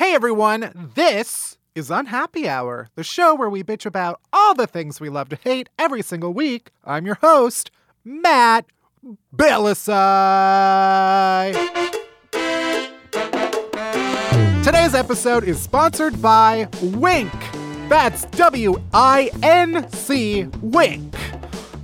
[0.00, 4.98] Hey everyone, this is Unhappy Hour, the show where we bitch about all the things
[4.98, 6.70] we love to hate every single week.
[6.86, 7.70] I'm your host,
[8.02, 8.64] Matt
[9.36, 9.92] Bellassai.
[14.64, 17.30] Today's episode is sponsored by Winc.
[17.90, 21.14] That's W I N C, Winc.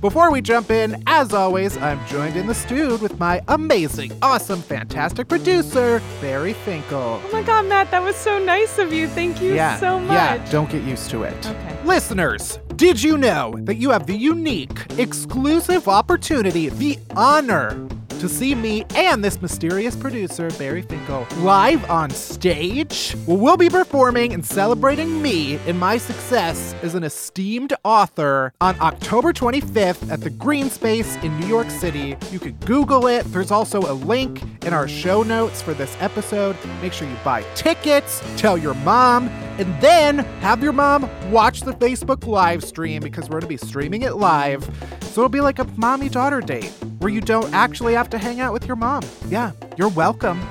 [0.01, 4.61] Before we jump in, as always, I'm joined in the studio with my amazing, awesome,
[4.61, 7.19] fantastic producer, Barry Finkel.
[7.23, 9.07] Oh my god, Matt, that was so nice of you.
[9.07, 10.13] Thank you yeah, so much.
[10.13, 11.47] Yeah, don't get used to it.
[11.47, 11.77] Okay.
[11.83, 17.87] Listeners, did you know that you have the unique, exclusive opportunity, the honor
[18.19, 23.15] to see me and this mysterious producer, Barry Finkel, live on stage.
[23.25, 29.33] Well, be performing and celebrating me and my success as an esteemed author on October
[29.33, 32.15] 25th at the Green Space in New York City.
[32.31, 33.23] You can Google it.
[33.31, 36.55] There's also a link in our show notes for this episode.
[36.81, 41.73] Make sure you buy tickets, tell your mom, and then have your mom watch the
[41.73, 44.63] Facebook live stream because we're going to be streaming it live.
[45.01, 48.39] So it'll be like a mommy daughter date where you don't actually have to hang
[48.39, 49.03] out with your mom.
[49.27, 50.41] Yeah, you're welcome.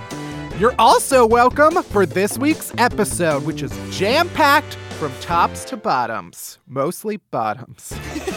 [0.58, 6.58] You're also welcome for this week's episode, which is jam packed from tops to bottoms,
[6.66, 7.92] mostly bottoms.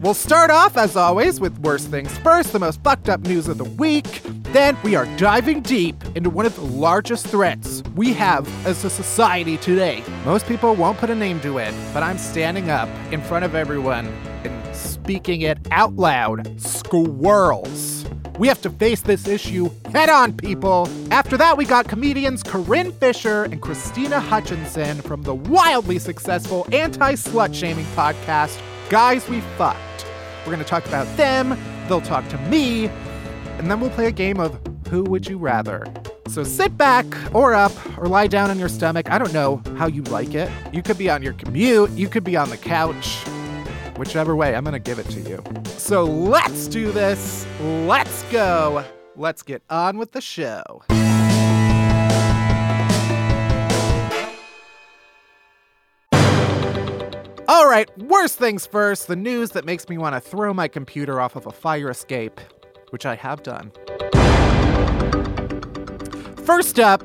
[0.00, 3.58] we'll start off, as always, with worst things first, the most fucked up news of
[3.58, 4.22] the week.
[4.52, 8.90] Then we are diving deep into one of the largest threats we have as a
[8.90, 10.02] society today.
[10.24, 13.54] Most people won't put a name to it, but I'm standing up in front of
[13.54, 14.06] everyone
[14.44, 16.60] and speaking it out loud.
[16.60, 18.04] Squirrels.
[18.38, 20.88] We have to face this issue head on, people.
[21.10, 27.12] After that, we got comedians Corinne Fisher and Krystyna Hutchinson from the wildly successful anti
[27.16, 28.58] slut shaming podcast,
[28.90, 30.04] Guys We Fucked.
[30.40, 31.56] We're going to talk about them,
[31.86, 32.86] they'll talk to me,
[33.56, 34.58] and then we'll play a game of
[34.88, 35.86] Who Would You Rather?
[36.26, 39.08] So sit back or up or lie down on your stomach.
[39.08, 40.50] I don't know how you like it.
[40.72, 43.18] You could be on your commute, you could be on the couch.
[43.96, 45.40] Whichever way, I'm going to give it to you.
[45.66, 47.46] So let's do this.
[47.60, 48.84] Let's go.
[49.14, 50.82] Let's get on with the show.
[57.70, 61.36] Right, worst things first the news that makes me want to throw my computer off
[61.36, 62.40] of a fire escape,
[62.90, 63.70] which I have done.
[66.44, 67.02] First up,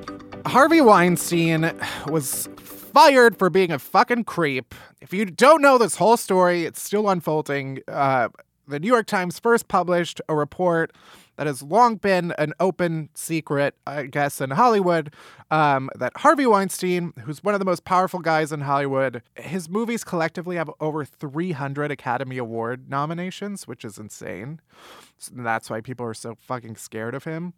[0.47, 1.71] Harvey Weinstein
[2.07, 4.73] was fired for being a fucking creep.
[5.01, 7.81] If you don't know this whole story, it's still unfolding.
[7.87, 8.29] Uh,
[8.67, 10.93] the New York Times first published a report
[11.37, 15.13] that has long been an open secret, I guess, in Hollywood.
[15.51, 20.03] Um, that Harvey Weinstein, who's one of the most powerful guys in Hollywood, his movies
[20.03, 24.59] collectively have over 300 Academy Award nominations, which is insane.
[25.31, 27.53] That's why people are so fucking scared of him.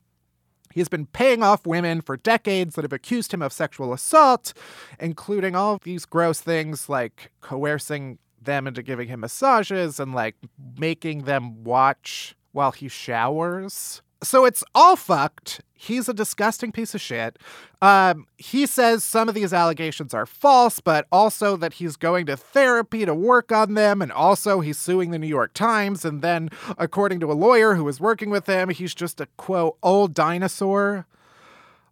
[0.74, 4.54] He's been paying off women for decades that have accused him of sexual assault,
[5.00, 10.36] including all these gross things like coercing them into giving him massages and like
[10.78, 14.02] making them watch while he showers.
[14.24, 15.62] So it's all fucked.
[15.76, 17.38] He's a disgusting piece of shit.
[17.84, 22.36] Um, he says some of these allegations are false, but also that he's going to
[22.36, 24.02] therapy to work on them.
[24.02, 26.04] And also, he's suing the New York Times.
[26.04, 26.50] And then,
[26.80, 31.06] according to a lawyer who was working with him, he's just a quote, old dinosaur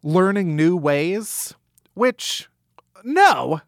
[0.01, 1.53] learning new ways.
[1.93, 2.49] Which,
[3.03, 3.61] no,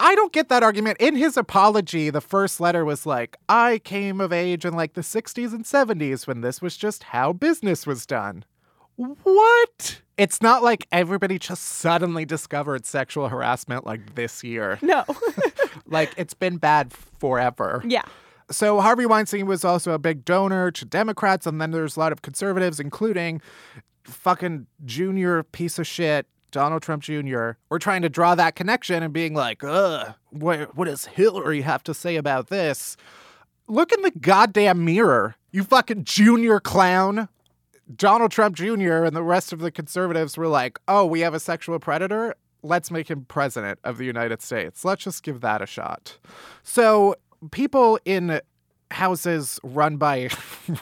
[0.00, 0.98] I don't get that argument.
[1.00, 5.02] In his apology, the first letter was like, I came of age in like the
[5.02, 8.44] 60s and 70s when this was just how business was done.
[8.96, 10.00] What?
[10.16, 14.78] It's not like everybody just suddenly discovered sexual harassment like this year.
[14.82, 15.04] No.
[15.86, 17.82] like it's been bad forever.
[17.86, 18.04] yeah.
[18.50, 22.12] So Harvey Weinstein was also a big donor to Democrats, and then there's a lot
[22.12, 23.40] of conservatives, including
[24.04, 29.12] fucking junior piece of shit, Donald Trump Jr., were trying to draw that connection and
[29.12, 32.96] being like, ugh, what, what does Hillary have to say about this?
[33.66, 37.28] Look in the goddamn mirror, you fucking junior clown.
[37.96, 39.02] Donald Trump Jr.
[39.04, 42.36] and the rest of the conservatives were like, oh, we have a sexual predator.
[42.62, 44.84] Let's make him president of the United States.
[44.84, 46.18] Let's just give that a shot.
[46.62, 47.16] So,
[47.50, 48.40] people in
[48.92, 50.20] houses run by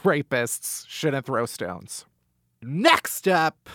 [0.05, 2.05] rapists shouldn't throw stones.
[2.61, 3.71] Next up,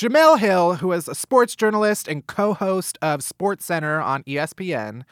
[0.00, 5.02] Jemele Hill, who is a sports journalist and co host of Sports Center on ESPN,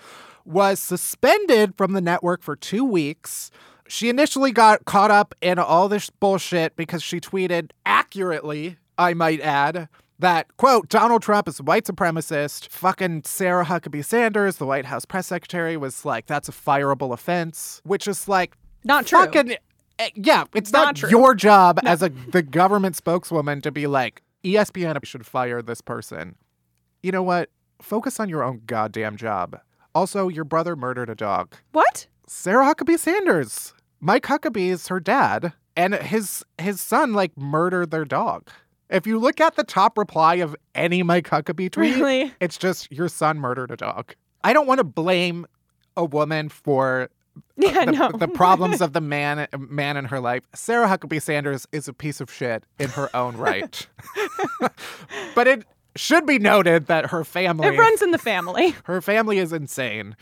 [0.46, 3.50] was suspended from the network for two weeks.
[3.86, 9.42] She initially got caught up in all this bullshit because she tweeted accurately, I might
[9.42, 9.90] add,
[10.20, 12.70] that, quote, Donald Trump is a white supremacist.
[12.70, 17.82] Fucking Sarah Huckabee Sanders, the White House press secretary, was like, that's a fireable offense,
[17.84, 19.18] which is like, not true.
[19.18, 19.54] Fucking,
[19.98, 21.10] eh, yeah, it's Not not, true.
[21.10, 25.80] your job as a the government spokeswoman to be like, "E ESPN should fire this
[25.80, 26.36] person.
[27.02, 27.50] You know what?
[27.80, 29.60] Focus on your own goddamn job.
[29.94, 31.54] Also, your brother murdered a dog.
[31.72, 32.06] What?
[32.26, 33.72] Sarah Huckabee Sanders.
[34.00, 38.48] Mike Huckabee is her dad, and his his son like murdered their dog.
[38.90, 42.32] If you look at the top reply of any Mike Huckabee tweet, Really?
[42.40, 44.14] it's just your son murdered a dog.
[44.44, 45.46] I don't want to blame
[45.96, 47.10] a woman for
[47.56, 48.10] Yeah, the, no.
[48.12, 50.42] the problems of the man man in her life.
[50.54, 53.86] Sarah Huckabee Sanders is a piece of shit in her own right.
[55.34, 55.64] but it
[55.96, 58.74] should be noted that her family It runs in the family.
[58.84, 60.16] her family is insane.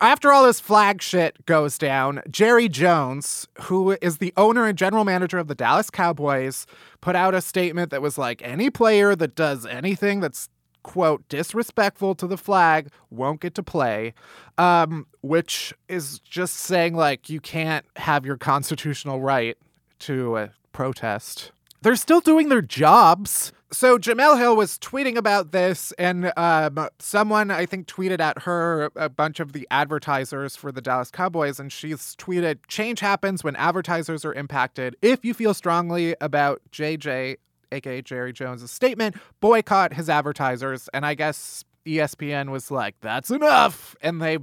[0.00, 5.04] After all this flag shit goes down, Jerry Jones, who is the owner and general
[5.04, 6.66] manager of the Dallas Cowboys,
[7.02, 10.48] put out a statement that was like any player that does anything that's
[10.88, 14.14] quote disrespectful to the flag won't get to play
[14.56, 19.58] um, which is just saying like you can't have your constitutional right
[19.98, 21.52] to uh, protest
[21.82, 23.52] they're still doing their jobs.
[23.70, 28.90] So Jemele Hill was tweeting about this, and um, someone I think tweeted at her
[28.96, 33.54] a bunch of the advertisers for the Dallas Cowboys, and she's tweeted, "Change happens when
[33.56, 34.96] advertisers are impacted.
[35.02, 37.36] If you feel strongly about JJ,
[37.72, 43.96] aka Jerry Jones' statement, boycott his advertisers." And I guess ESPN was like, "That's enough,"
[44.00, 44.38] and they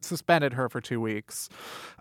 [0.00, 1.48] suspended her for two weeks.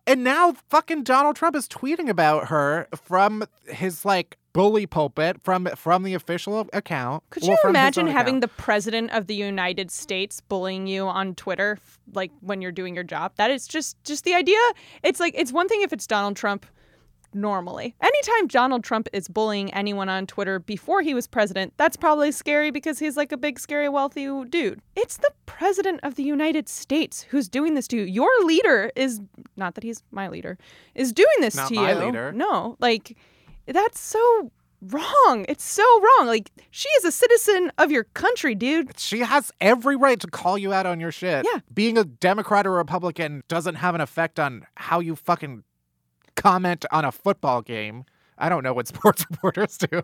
[0.08, 5.66] And now fucking Donald Trump is tweeting about her from his like bully pulpit from
[5.76, 7.24] from the official account.
[7.30, 8.42] Could you imagine having account.
[8.42, 11.78] the president of the United States bullying you on Twitter
[12.14, 13.34] like when you're doing your job?
[13.38, 14.60] That is just just the idea.
[15.04, 16.66] It's like it's one thing if it's Donald Trump
[17.36, 17.94] normally.
[18.02, 22.72] Anytime Donald Trump is bullying anyone on Twitter before he was president, that's probably scary
[22.72, 24.80] because he's like a big scary wealthy dude.
[24.96, 28.04] It's the president of the United States who's doing this to you.
[28.04, 29.22] Your leader is
[29.56, 30.58] not that he's my leader,
[30.96, 32.06] is doing this Not to my you.
[32.06, 32.32] leader.
[32.32, 33.18] No, like
[33.68, 34.52] that's so
[34.82, 35.46] wrong.
[35.50, 36.28] It's so wrong.
[36.28, 38.98] Like she is a citizen of your country, dude.
[39.00, 41.46] she has every right to call you out on your shit.
[41.52, 41.62] Yeah.
[41.74, 45.64] Being a Democrat or Republican doesn't have an effect on how you fucking
[46.36, 48.06] comment on a football game.
[48.38, 50.04] I don't know what sports reporters do.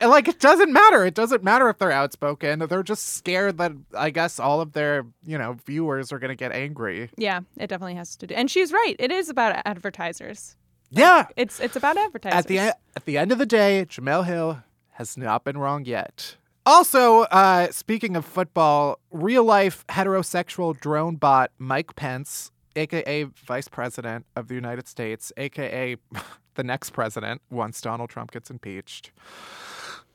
[0.00, 1.04] And, like it doesn't matter.
[1.04, 2.60] It doesn't matter if they're outspoken.
[2.60, 6.36] They're just scared that I guess all of their, you know, viewers are going to
[6.36, 7.10] get angry.
[7.16, 8.34] Yeah, it definitely has to do.
[8.34, 8.94] And she's right.
[8.98, 10.56] It is about advertisers.
[10.90, 11.26] Yeah.
[11.36, 12.38] It's it's about advertisers.
[12.38, 14.62] At the at the end of the day, Jemele Hill
[14.92, 16.36] has not been wrong yet.
[16.66, 24.26] Also, uh, speaking of football, real life heterosexual drone bot Mike Pence, aka Vice President
[24.36, 25.96] of the United States, aka
[26.54, 29.12] the next president once Donald Trump gets impeached.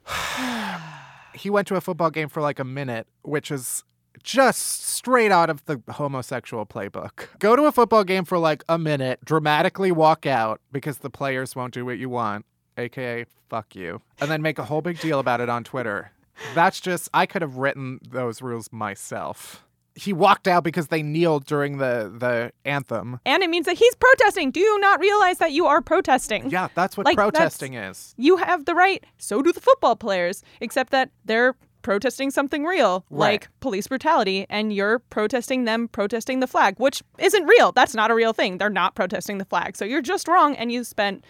[1.34, 3.84] he went to a football game for like a minute, which is
[4.22, 7.28] just straight out of the homosexual playbook.
[7.40, 11.56] Go to a football game for like a minute, dramatically walk out because the players
[11.56, 12.46] won't do what you want,
[12.78, 16.12] aka fuck you, and then make a whole big deal about it on Twitter.
[16.56, 19.64] That's just, I could have written those rules myself.
[19.96, 23.20] He walked out because they kneeled during the, the anthem.
[23.26, 24.50] and it means that he's protesting.
[24.52, 26.50] Do you not realize that you are protesting?
[26.50, 28.16] Yeah, that's what Like, that's- protesting is.
[28.18, 29.04] You have the right.
[29.20, 33.20] So do the football players, except that they're protesting something real, Right.
[33.34, 37.72] like police brutality, and you're protesting them protesting the flag, which isn't real.
[37.74, 38.58] That's not a real thing.
[38.58, 39.76] They're not protesting the flag.
[39.76, 41.26] So you're just wrong, and you spent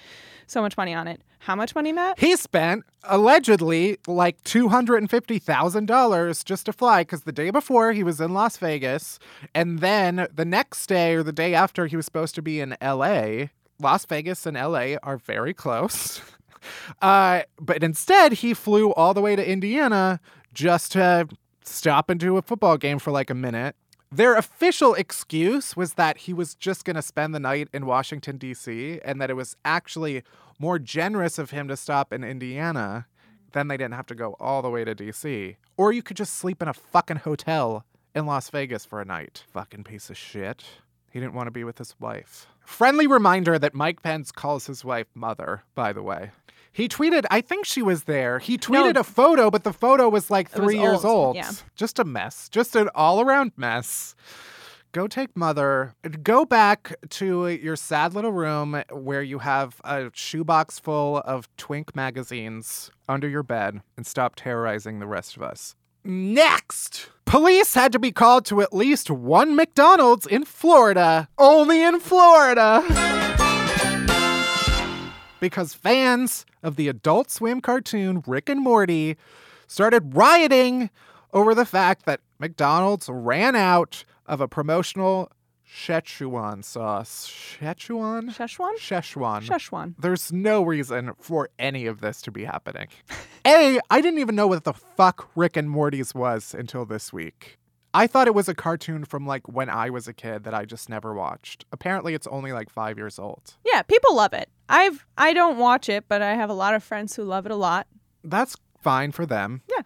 [0.46, 1.22] so much money on it.
[1.43, 2.19] How much money, Matt?
[2.19, 8.33] He spent allegedly like $250,000 just to fly because the day before he was in
[8.33, 9.19] Las Vegas.
[9.53, 12.77] And then the next day or the day after he was supposed to be in
[12.81, 13.47] LA.
[13.77, 16.21] Las Vegas and LA are very close.
[17.01, 20.21] Uh, but instead, he flew all the way to Indiana
[20.53, 21.27] just to
[21.65, 23.75] stop into a football game for like a minute.
[24.13, 28.38] Their official excuse was that he was just going to spend the night in Washington,
[28.38, 30.22] D.C., and that it was actually
[30.60, 33.08] more generous of him to stop in Indiana.
[33.53, 35.58] Then they didn't have to go all the way to D.C.
[35.77, 39.46] Or you could just sleep in a fucking hotel in Las Vegas for a night.
[39.51, 40.63] Fucking piece of shit.
[41.10, 42.46] He didn't want to be with his wife.
[42.63, 46.29] Friendly reminder that Mike Pence calls his wife mother, by the way.
[46.73, 48.39] He tweeted, I think she was there.
[48.39, 49.01] He tweeted No.
[49.01, 51.35] a photo, but the photo was like It was three years old, old.
[51.35, 51.51] yeah.
[51.75, 52.49] Just a mess.
[52.49, 54.15] Just an all around mess.
[54.91, 55.95] Go take mother.
[56.23, 61.95] Go back to your sad little room where you have a shoebox full of twink
[61.95, 65.75] magazines under your bed and stop terrorizing the rest of us.
[66.03, 67.09] Next!
[67.25, 71.27] Police had to be called to at least one McDonald's in Florida.
[71.37, 72.83] Only in Florida!
[75.43, 79.17] Because fans of the Adult Swim cartoon Rick and Morty
[79.67, 80.89] started rioting
[81.33, 85.29] over the fact that McDonald's ran out of a promotional
[85.69, 87.29] Szechuan sauce.
[87.59, 88.29] Szechuan?
[88.33, 88.77] Szechuan?
[88.77, 89.45] Szechuan.
[89.45, 89.95] Szechuan.
[90.00, 92.88] There's no reason for any of this to be happening.
[93.45, 97.59] A, I didn't even know what the fuck Rick and Morty's was until this week.
[97.93, 100.65] I thought it was a cartoon from like when I was a kid that I
[100.65, 101.65] just never watched.
[101.71, 103.55] Apparently, it's only like five years old.
[103.65, 104.50] Yeah, people love it.
[104.69, 107.51] I've I don't watch it, but I have a lot of friends who love it
[107.51, 107.88] a lot.
[108.23, 109.62] That's fine for them.
[109.69, 109.83] Yeah.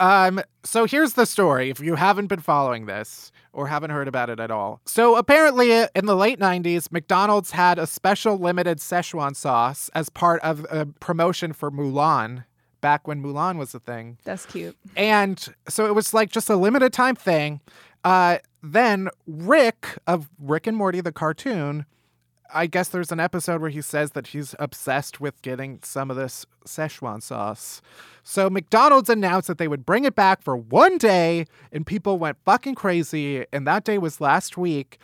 [0.00, 4.30] Um, so here's the story if you haven't been following this or haven't heard about
[4.30, 4.80] it at all.
[4.86, 10.40] So apparently in the late 90s, McDonald's had a special limited Szechuan sauce as part
[10.40, 12.44] of a promotion for Mulan
[12.80, 14.18] back when Mulan was a thing.
[14.24, 14.76] That's cute.
[14.96, 17.60] And so it was like just a limited time thing.
[18.04, 21.86] Uh, then Rick of Rick and Morty, the cartoon,
[22.52, 26.16] I guess there's an episode where he says that he's obsessed with getting some of
[26.16, 27.80] this Szechuan sauce.
[28.22, 32.38] So McDonald's announced that they would bring it back for one day, and people went
[32.44, 33.44] fucking crazy.
[33.52, 34.98] And that day was last week.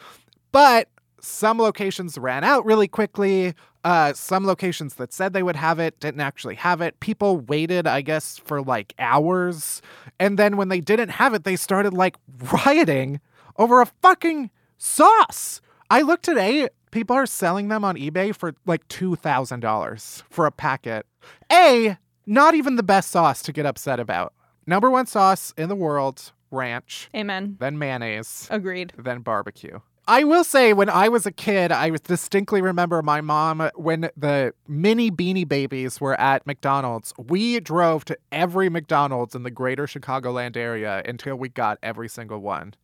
[0.53, 0.89] But
[1.21, 3.55] some locations ran out really quickly.
[3.85, 6.99] Uh, some locations that said they would have it didn't actually have it.
[7.01, 9.81] People waited, I guess, for like hours.
[10.19, 12.17] And then when they didn't have it, they started like
[12.53, 13.21] rioting
[13.57, 15.61] over a fucking sauce.
[15.89, 21.07] I looked today, people are selling them on eBay for like $2,000 for a packet.
[21.53, 21.97] A,
[22.27, 24.33] not even the best sauce to get upset about.
[24.67, 27.57] Number one sauce in the world, ranch, Amen.
[27.61, 28.93] then mayonnaise Agreed.
[28.99, 29.79] Then barbecue.
[30.09, 34.09] I will say, when I was a kid, I distinctly remember my mom, uh, when
[34.17, 39.87] the mini beanie babies were at McDonald's, we drove to every McDonald's in the greater
[39.87, 42.75] Chicagoland area until we got every single one.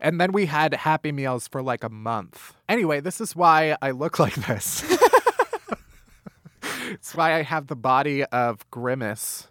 [0.00, 2.54] And then we had Happy Meals for like a month.
[2.68, 4.82] Anyway, this is why I look like this.
[6.90, 9.46] it's why I have the body of Grimace,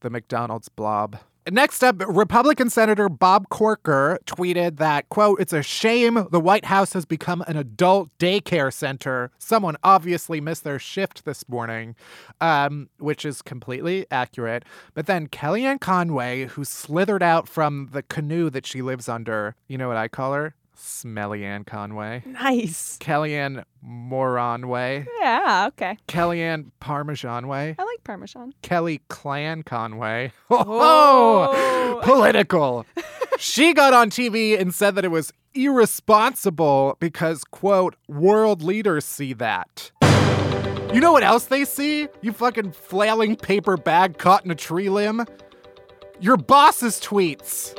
[0.00, 1.20] the McDonald's blob.
[1.50, 6.92] Next up, Republican Senator Bob Corker tweeted that, quote, it's a shame the White House
[6.92, 9.32] has become an adult daycare center.
[9.36, 11.96] Someone obviously missed their shift this morning,
[12.40, 14.64] um, which is completely accurate.
[14.94, 19.76] But then Kellyanne Conway, who slithered out from the canoe that she lives under, you
[19.76, 20.54] know what I call her?
[20.82, 22.22] Smelly Ann Conway.
[22.24, 22.96] Nice.
[22.98, 25.06] Kellyanne Moron Way.
[25.20, 25.98] Yeah, okay.
[26.08, 27.76] Kellyanne Parmesan Way.
[27.78, 28.54] I like Parmesan.
[28.62, 30.32] Kelly Clan Conway.
[30.50, 32.86] Oh, political.
[33.38, 39.32] she got on TV and said that it was irresponsible because, quote, world leaders see
[39.34, 39.90] that.
[40.92, 42.08] You know what else they see?
[42.22, 45.24] You fucking flailing paper bag caught in a tree limb?
[46.20, 47.74] Your boss's tweets.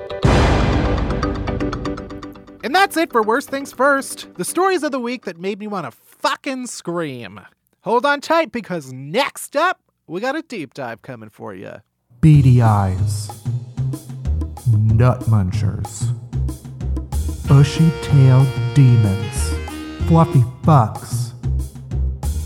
[2.64, 5.66] And that's it for Worst Things First, the stories of the week that made me
[5.68, 7.42] want to fucking scream.
[7.82, 11.74] Hold on tight because next up, we got a deep dive coming for you.
[12.20, 13.30] beady eyes,
[14.68, 16.06] nut munchers,
[17.48, 19.50] bushy tailed demons,
[20.08, 21.32] fluffy fucks,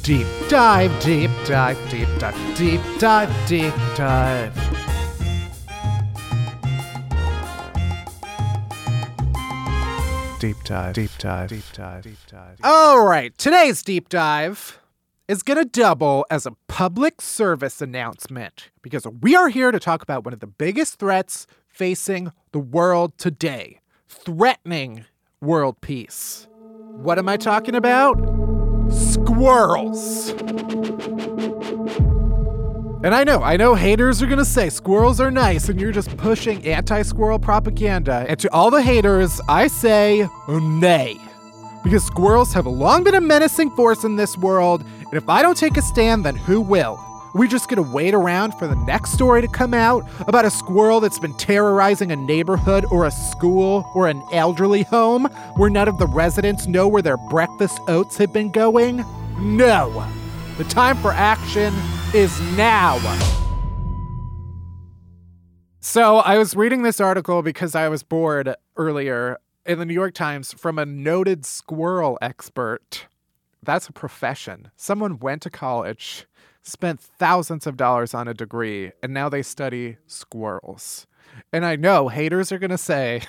[0.05, 4.94] Deep dive, deep dive, deep dive, deep dive, deep dive.
[10.45, 12.59] Deep dive, deep dive, deep dive, deep dive.
[12.63, 14.79] All right, today's deep dive
[15.27, 20.03] is going to double as a public service announcement because we are here to talk
[20.03, 25.05] about one of the biggest threats facing the world today, threatening
[25.41, 26.47] world peace.
[26.91, 28.13] What am I talking about?
[28.91, 30.29] Squirrels.
[33.05, 36.17] And I know, I know haters are gonna say squirrels are nice and you're just
[36.17, 38.25] pushing anti squirrel propaganda.
[38.27, 41.19] And to all the haters, I say nay.
[41.83, 45.55] Because squirrels have long been a menacing force in this world, and if I don't
[45.55, 46.99] take a stand, then who will?
[47.35, 50.99] we just gonna wait around for the next story to come out about a squirrel
[50.99, 55.25] that's been terrorizing a neighborhood or a school or an elderly home
[55.57, 59.05] where none of the residents know where their breakfast oats have been going?
[59.37, 60.07] No.
[60.57, 61.71] The time for action
[62.13, 62.99] is now.
[65.79, 70.13] So I was reading this article because I was bored earlier in the New York
[70.13, 73.07] Times from a noted squirrel expert.
[73.63, 74.71] That's a profession.
[74.75, 76.25] Someone went to college,
[76.63, 81.07] spent thousands of dollars on a degree, and now they study squirrels.
[81.51, 83.21] And I know haters are going to say,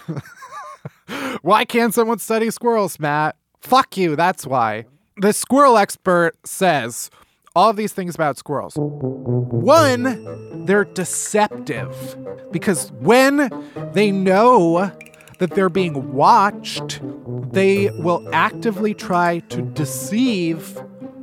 [1.43, 3.37] why can't someone study squirrels, Matt?
[3.61, 4.87] Fuck you, that's why.
[5.17, 7.11] The squirrel expert says
[7.57, 8.75] all of these things about squirrels.
[8.77, 12.17] One, they're deceptive
[12.53, 13.51] because when
[13.95, 14.93] they know
[15.39, 17.01] that they're being watched,
[17.53, 20.79] they will actively try to deceive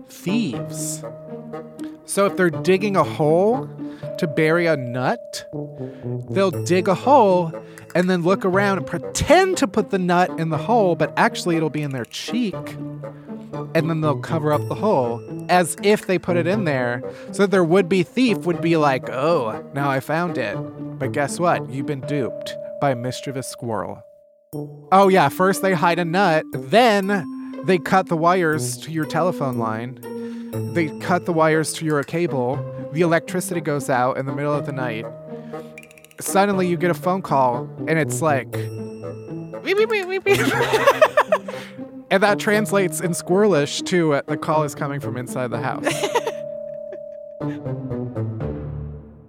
[0.10, 1.04] thieves.
[2.06, 3.70] So if they're digging a hole
[4.18, 5.48] to bury a nut,
[6.32, 7.54] they'll dig a hole
[7.94, 11.58] and then look around and pretend to put the nut in the hole, but actually
[11.58, 12.56] it'll be in their cheek.
[13.76, 17.04] And then they'll cover up the hole as if they put it in there.
[17.32, 20.56] So their would be thief would be like, oh, now I found it.
[21.00, 21.70] But guess what?
[21.70, 24.04] You've been duped by a mischievous squirrel.
[24.92, 27.26] Oh, yeah, first they hide a nut, then
[27.66, 30.00] they cut the wires to your telephone line.
[30.74, 32.58] They cut the wires to your cable.
[32.94, 35.06] The electricity goes out in the middle of the night.
[36.20, 38.54] Suddenly you get a phone call, and it's like.
[42.13, 45.86] and that translates in squirrelish to uh, the call is coming from inside the house.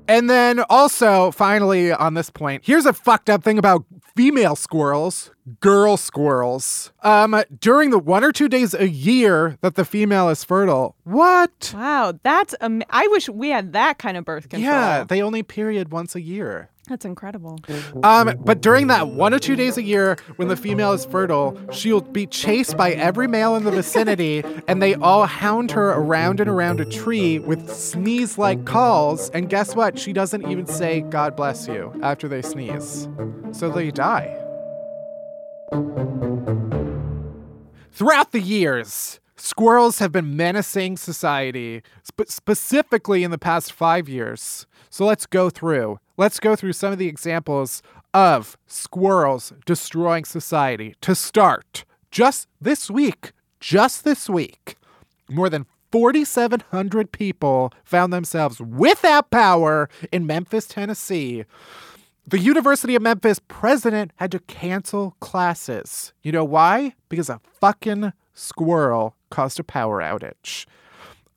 [0.06, 5.30] And then also, finally, on this point, here's a fucked up thing about female squirrels,
[5.60, 6.92] girl squirrels.
[7.02, 11.72] Um, during the one or two days a year that the female is fertile, what?
[11.74, 14.70] Wow, that's am- I wish we had that kind of birth control.
[14.70, 16.68] Yeah, they only period once a year.
[16.88, 17.58] That's incredible.
[18.02, 21.58] Um, but during that one or two days a year when the female is fertile,
[21.72, 26.40] she'll be chased by every male in the vicinity, and they all hound her around
[26.40, 29.30] and around a tree with sneeze like calls.
[29.30, 29.98] And guess what?
[29.98, 33.08] She doesn't even say, God bless you, after they sneeze.
[33.52, 34.40] So they die.
[37.92, 44.66] Throughout the years, squirrels have been menacing society, sp- specifically in the past five years.
[44.90, 45.98] So let's go through.
[46.16, 50.94] Let's go through some of the examples of squirrels destroying society.
[51.00, 54.76] To start, just this week, just this week,
[55.28, 61.44] more than 4,700 people found themselves without power in Memphis, Tennessee.
[62.26, 66.12] The University of Memphis president had to cancel classes.
[66.22, 66.94] You know why?
[67.08, 70.66] Because a fucking squirrel caused a power outage.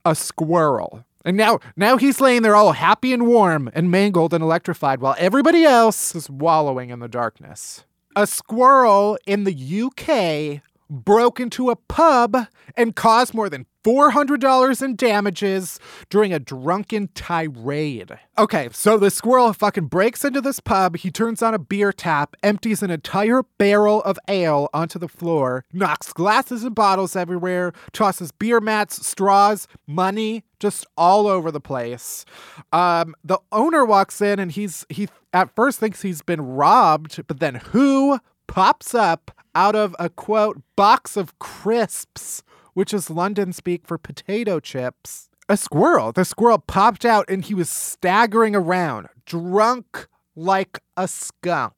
[0.06, 1.04] A squirrel.
[1.28, 5.14] And now now he's laying there all happy and warm and mangled and electrified while
[5.20, 7.84] everybody else is wallowing in the darkness.
[8.16, 14.98] A squirrel in the UK broke into a pub and caused more than $400 in
[14.98, 18.20] damages during a drunken tirade.
[18.38, 22.36] Okay, so the squirrel fucking breaks into this pub, he turns on a beer tap,
[22.44, 28.34] empties an entire barrel of ale onto the floor, knocks glasses and bottles everywhere, tosses
[28.34, 32.26] beer mats, straws, money, just all over the place.
[32.74, 37.40] Um, the owner walks in and he's he at first thinks he's been robbed, but
[37.40, 42.44] then who pops up out of a quote box of crisps,
[42.78, 45.30] which is London speak for potato chips?
[45.50, 46.12] A squirrel.
[46.12, 51.74] The squirrel popped out and he was staggering around, drunk like a skunk,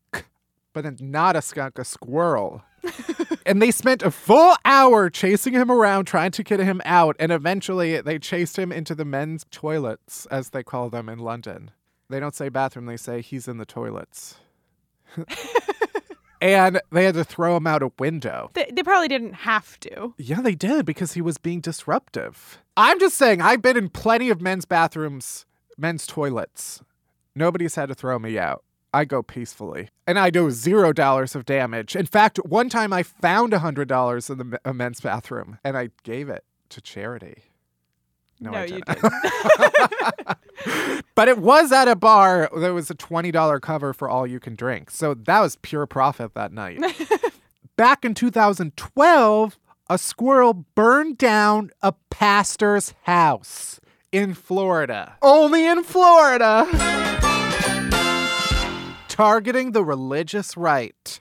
[0.74, 2.64] but not a skunk, a squirrel.
[3.46, 7.32] and they spent a full hour chasing him around, trying to get him out, and
[7.32, 11.72] eventually they chased him into the men's toilets, as they call them in London.
[12.10, 14.36] They don't say bathroom, they say he's in the toilets.
[16.42, 18.52] and they had to throw him out a window.
[18.54, 20.14] They, they probably didn't have to.
[20.18, 22.62] Yeah, they did because he was being disruptive.
[22.78, 25.46] I'm just saying, I've been in plenty of men's bathrooms,
[25.78, 26.82] men's toilets.
[27.36, 28.64] Nobody's had to throw me out.
[28.94, 29.90] I go peacefully.
[30.08, 31.96] And I do zero dollars of damage.
[31.96, 35.90] In fact, one time I found a hundred dollars in the men's bathroom and I
[36.04, 37.44] gave it to charity.
[38.40, 39.02] No, I you didn't.
[41.16, 42.50] but it was at a bar.
[42.56, 44.92] There was a $20 cover for all you can drink.
[44.92, 46.80] So that was pure profit that night.
[47.76, 49.58] Back in 2012,
[49.90, 53.80] a squirrel burned down a pastor's house
[54.12, 55.16] in Florida.
[55.22, 56.68] Only in Florida.
[59.08, 61.20] Targeting the religious right.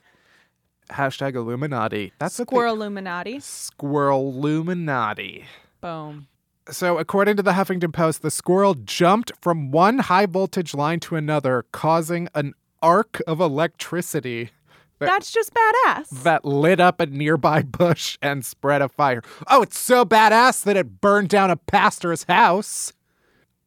[0.90, 2.12] Hashtag Illuminati.
[2.18, 3.40] That's Squirrel Illuminati.
[3.40, 5.44] Squirrel Illuminati.
[5.80, 6.26] Boom.
[6.70, 11.16] So, according to the Huffington Post, the squirrel jumped from one high voltage line to
[11.16, 12.52] another, causing an
[12.82, 14.50] arc of electricity
[14.98, 16.10] That's just badass.
[16.24, 19.22] that lit up a nearby bush and spread a fire.
[19.48, 22.92] Oh, it's so badass that it burned down a pastor's house.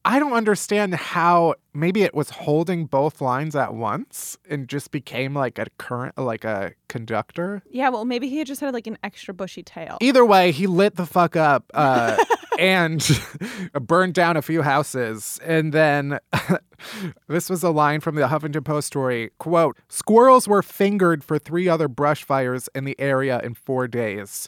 [0.03, 5.35] I don't understand how maybe it was holding both lines at once and just became
[5.35, 7.61] like a current, like a conductor.
[7.69, 9.97] yeah, well, maybe he just had like an extra bushy tail.
[10.01, 12.17] Either way, he lit the fuck up uh,
[12.61, 13.19] and
[13.81, 15.39] burned down a few houses.
[15.43, 16.19] And then
[17.27, 19.31] this was a line from the Huffington Post story.
[19.39, 24.47] Quote, squirrels were fingered for three other brush fires in the area in four days.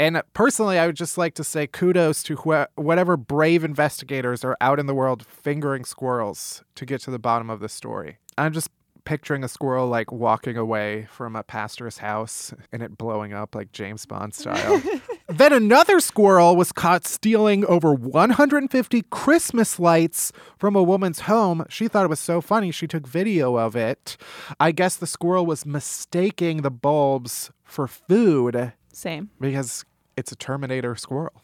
[0.00, 4.56] And personally, I would just like to say kudos to wh- whatever brave investigators are
[4.60, 8.18] out in the world fingering squirrels to get to the bottom of the story.
[8.36, 8.68] I'm just
[9.04, 13.72] picturing a squirrel like walking away from a pastor's house and it blowing up like
[13.72, 14.82] James Bond style.
[15.28, 21.64] then another squirrel was caught stealing over 150 Christmas lights from a woman's home.
[21.68, 24.16] She thought it was so funny, she took video of it.
[24.60, 29.30] I guess the squirrel was mistaking the bulbs for food Same.
[29.40, 29.84] because
[30.16, 31.42] it's a Terminator squirrel.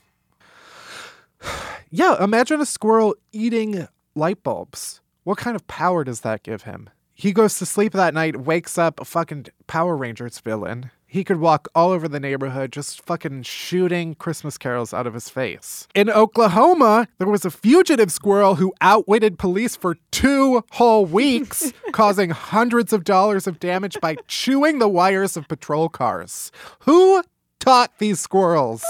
[1.90, 5.00] yeah, imagine a squirrel eating light bulbs.
[5.24, 6.90] What kind of power does that give him?
[7.18, 10.92] He goes to sleep that night, wakes up a fucking Power Rangers villain.
[11.04, 15.28] He could walk all over the neighborhood just fucking shooting Christmas carols out of his
[15.28, 15.88] face.
[15.96, 22.30] In Oklahoma, there was a fugitive squirrel who outwitted police for two whole weeks, causing
[22.30, 26.52] hundreds of dollars of damage by chewing the wires of patrol cars.
[26.80, 27.24] Who
[27.58, 28.84] taught these squirrels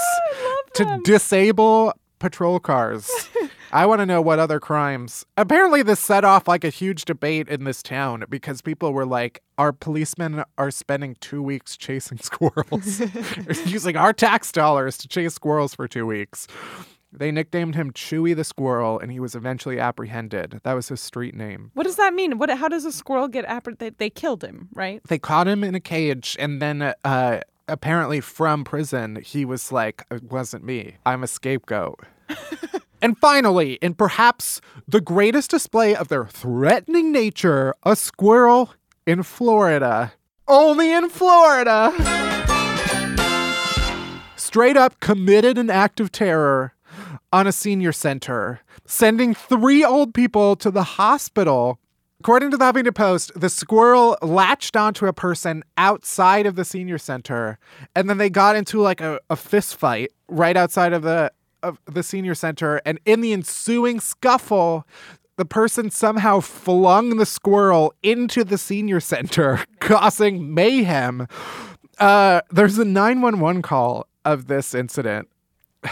[0.74, 3.10] to disable patrol cars?
[3.70, 5.26] I want to know what other crimes.
[5.36, 9.42] Apparently, this set off like a huge debate in this town because people were like,
[9.58, 13.00] our policemen are spending two weeks chasing squirrels,
[13.66, 16.46] using our tax dollars to chase squirrels for two weeks.
[17.10, 20.60] They nicknamed him Chewy the Squirrel, and he was eventually apprehended.
[20.62, 21.70] That was his street name.
[21.74, 22.38] What does that mean?
[22.38, 22.50] What?
[22.50, 25.00] How does a squirrel get appre- they, they killed him, right?
[25.08, 30.04] They caught him in a cage, and then uh, apparently from prison, he was like,
[30.10, 30.96] It wasn't me.
[31.06, 32.00] I'm a scapegoat.
[33.02, 38.74] and finally, in perhaps the greatest display of their threatening nature, a squirrel
[39.06, 40.12] in Florida.
[40.46, 41.92] Only in Florida!
[44.36, 46.72] Straight up committed an act of terror
[47.32, 51.78] on a senior center, sending three old people to the hospital
[52.20, 56.98] According to the Huffington Post, the squirrel latched onto a person outside of the senior
[56.98, 57.60] center,
[57.94, 61.30] and then they got into like a, a fist fight right outside of the
[61.62, 62.80] of the senior center.
[62.84, 64.84] And in the ensuing scuffle,
[65.36, 71.28] the person somehow flung the squirrel into the senior center, causing mayhem.
[71.98, 75.28] Uh, there's a 911 call of this incident.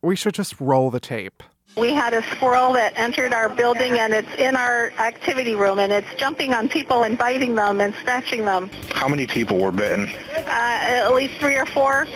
[0.00, 1.42] We should just roll the tape.
[1.78, 5.92] We had a squirrel that entered our building and it's in our activity room and
[5.92, 8.68] it's jumping on people and biting them and scratching them.
[8.90, 10.08] How many people were bitten?
[10.36, 12.06] Uh, at least three or four,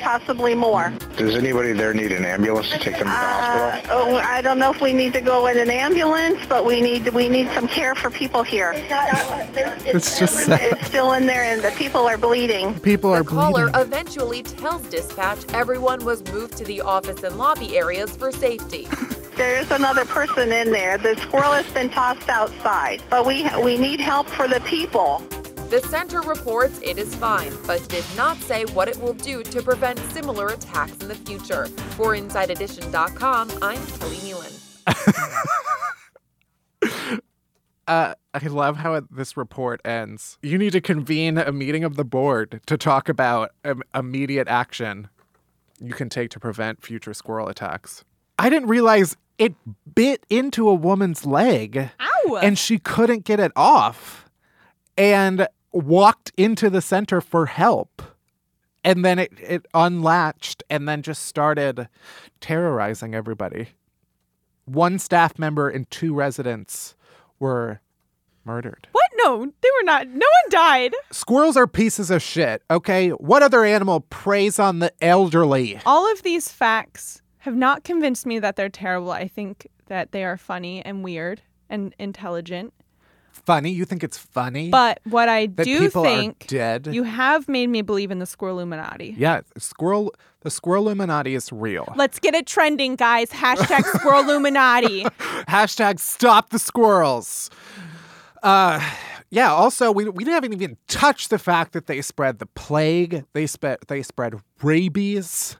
[0.00, 0.90] possibly more.
[1.16, 3.96] Does anybody there need an ambulance to take them to the Uh, hospital?
[3.98, 7.06] oh, I don't know if we need to go in an ambulance, but we need
[7.12, 8.72] we need some care for people here.
[9.84, 10.60] It's just sad.
[10.62, 12.78] It's still in there and the people are bleeding.
[12.80, 13.80] People are The caller bleeding.
[13.82, 18.88] eventually tells dispatch everyone was moved to the office and lobby areas for safety.
[19.40, 20.98] There's another person in there.
[20.98, 25.20] The squirrel has been tossed outside, but we we need help for the people.
[25.70, 29.62] The center reports it is fine, but did not say what it will do to
[29.62, 31.64] prevent similar attacks in the future.
[31.96, 34.52] For InsideEdition.com, I'm Kelly Nealon.
[37.88, 40.38] Uh, I love how it, this report ends.
[40.42, 45.08] You need to convene a meeting of the board to talk about um, immediate action
[45.80, 48.04] you can take to prevent future squirrel attacks.
[48.38, 49.54] I didn't realize it
[49.94, 52.36] bit into a woman's leg Ow!
[52.36, 54.28] and she couldn't get it off
[54.96, 58.02] and walked into the center for help.
[58.84, 61.88] And then it, it unlatched and then just started
[62.40, 63.70] terrorizing everybody.
[64.66, 66.94] One staff member and two residents
[67.38, 67.80] were
[68.44, 68.88] murdered.
[68.92, 69.00] what?
[69.22, 70.08] No, they were not.
[70.08, 70.94] No one died.
[71.10, 73.10] Squirrels are pieces of shit, okay?
[73.10, 75.78] What other animal preys on the elderly?
[75.84, 79.10] All of these facts have not convinced me that they're terrible.
[79.10, 82.72] I think that they are funny and weird and intelligent.
[83.32, 83.70] Funny?
[83.70, 84.70] You think it's funny?
[84.70, 86.88] But what I that do people think are dead?
[86.92, 89.14] you have made me believe in the squirrel Illuminati.
[89.16, 90.12] yeah, squirrel.
[90.42, 91.92] The squirrel Illuminati is real.
[91.96, 93.30] Let's get it trending, guys.
[93.30, 95.04] Hashtag squirrel Illuminati.
[95.48, 97.50] Hashtag stop the squirrels.
[98.42, 98.80] Uh,
[99.30, 99.52] yeah.
[99.52, 103.24] Also, we we haven't even touched the fact that they spread the plague.
[103.32, 105.56] They spread they spread rabies.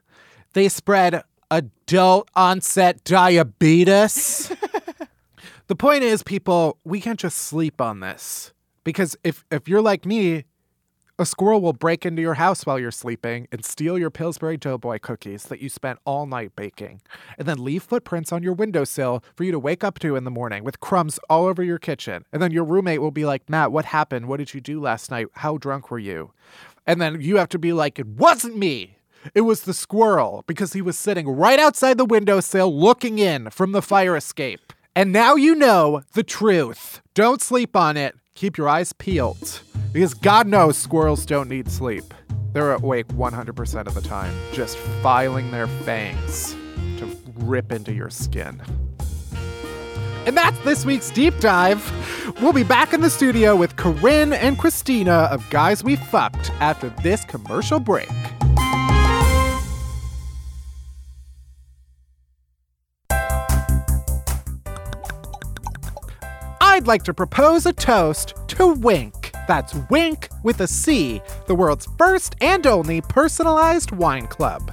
[0.53, 4.51] They spread adult onset diabetes.
[5.67, 8.53] the point is, people, we can't just sleep on this.
[8.83, 10.45] Because if, if you're like me,
[11.19, 14.97] a squirrel will break into your house while you're sleeping and steal your Pillsbury Doughboy
[14.99, 17.01] cookies that you spent all night baking,
[17.37, 20.31] and then leave footprints on your windowsill for you to wake up to in the
[20.31, 22.25] morning with crumbs all over your kitchen.
[22.31, 24.27] And then your roommate will be like, Matt, what happened?
[24.27, 25.27] What did you do last night?
[25.33, 26.31] How drunk were you?
[26.87, 28.95] And then you have to be like, it wasn't me.
[29.33, 33.71] It was the squirrel because he was sitting right outside the windowsill looking in from
[33.71, 34.73] the fire escape.
[34.95, 37.01] And now you know the truth.
[37.13, 38.15] Don't sleep on it.
[38.35, 39.61] Keep your eyes peeled.
[39.93, 42.13] Because God knows squirrels don't need sleep.
[42.53, 46.53] They're awake 100% of the time, just filing their fangs
[46.97, 48.61] to rip into your skin.
[50.25, 51.81] And that's this week's deep dive.
[52.41, 56.89] We'll be back in the studio with Corinne and Krystyna of Guys We Fucked after
[57.01, 58.09] this commercial break.
[66.71, 69.33] I'd like to propose a toast to Winc.
[69.45, 74.71] That's Winc with a C, the world's first and only personalized wine club.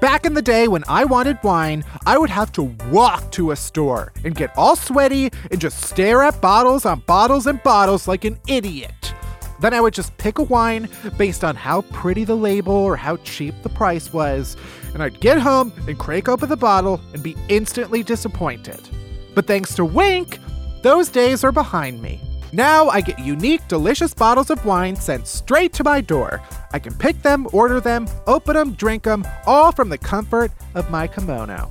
[0.00, 2.62] Back in the day when I wanted wine, I would have to
[2.92, 7.48] walk to a store and get all sweaty and just stare at bottles on bottles
[7.48, 9.12] and bottles like an idiot.
[9.60, 13.16] Then I would just pick a wine based on how pretty the label or how
[13.16, 14.56] cheap the price was,
[14.94, 18.88] and I'd get home and crank open the bottle and be instantly disappointed.
[19.36, 20.38] But thanks to Winc,
[20.80, 22.22] those days are behind me.
[22.54, 26.40] Now I get unique, delicious bottles of wine sent straight to my door.
[26.72, 30.90] I can pick them, order them, open them, drink them, all from the comfort of
[30.90, 31.70] my kimono.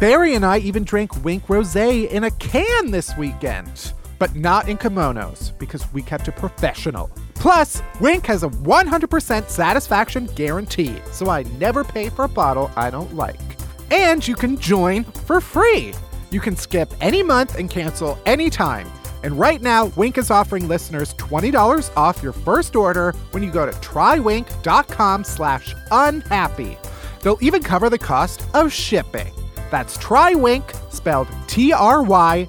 [0.00, 4.78] Barry and I even drank Winc Rosé in a can this weekend, but not in
[4.78, 7.10] kimonos because we kept it professional.
[7.34, 12.88] Plus, Winc has a 100% satisfaction guarantee, so I never pay for a bottle I
[12.88, 13.38] don't like.
[13.90, 15.92] And you can join for free.
[16.30, 18.90] You can skip any month and cancel anytime.
[19.22, 23.66] And right now, Winc is offering listeners $20 off your first order when you go
[23.66, 26.78] to trywinc.com slash unhappy.
[27.22, 29.32] They'll even cover the cost of shipping.
[29.70, 32.46] That's trywinc, spelled T-R-Y-W-I-N-C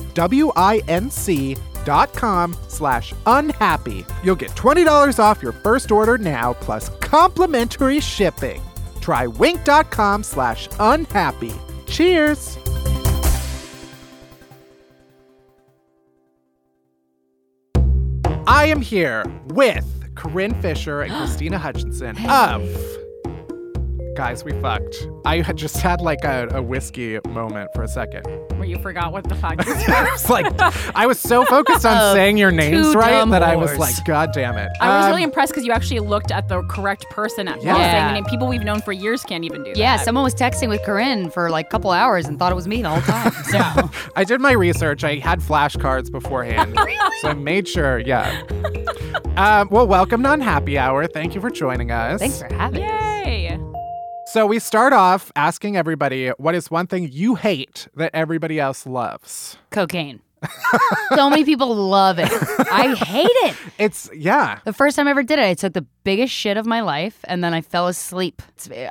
[1.83, 4.05] dot com slash unhappy.
[4.23, 8.61] You'll get $20 off your first order now, plus complimentary shipping.
[8.99, 11.53] Trywinc.com slash unhappy.
[11.85, 12.57] Cheers!
[18.49, 22.63] I am here with Corinne Fisher and Krystyna Hutchinson of
[24.17, 25.07] Guys We Fucked.
[25.25, 28.23] I had just had like a, a whiskey moment for a second.
[28.57, 29.55] Where you forgot what the fuck
[29.87, 30.47] I was like,
[30.95, 34.31] I was so focused on saying your names two right that I was like, God
[34.33, 34.69] damn it.
[34.81, 37.73] I was Um, really impressed because you actually looked at the correct person at Yeah.
[37.75, 37.83] first.
[37.85, 38.07] Yeah.
[38.09, 39.77] I mean, people we've known for years can't even do that.
[39.77, 40.03] Yeah, that.
[40.05, 42.81] someone was texting with Corinne for like a couple hours and thought it was me
[42.81, 43.31] the whole time.
[43.51, 45.03] So I did my research.
[45.03, 46.75] I had flashcards beforehand.
[47.21, 48.43] So I made sure, yeah.
[49.37, 51.07] Um, well, welcome to Unhappy Hour.
[51.07, 52.19] Thank you for joining us.
[52.19, 53.16] thanks for having us.
[54.37, 58.85] So we start off asking everybody what is one thing you hate that everybody else
[58.85, 59.57] loves?
[59.71, 60.19] Cocaine.
[61.15, 62.29] so many people love it.
[62.71, 63.55] I hate it.
[63.79, 64.59] It's, yeah.
[64.63, 67.17] The first time I ever did it, I took the biggest shit of my life
[67.25, 68.41] and then I fell asleep.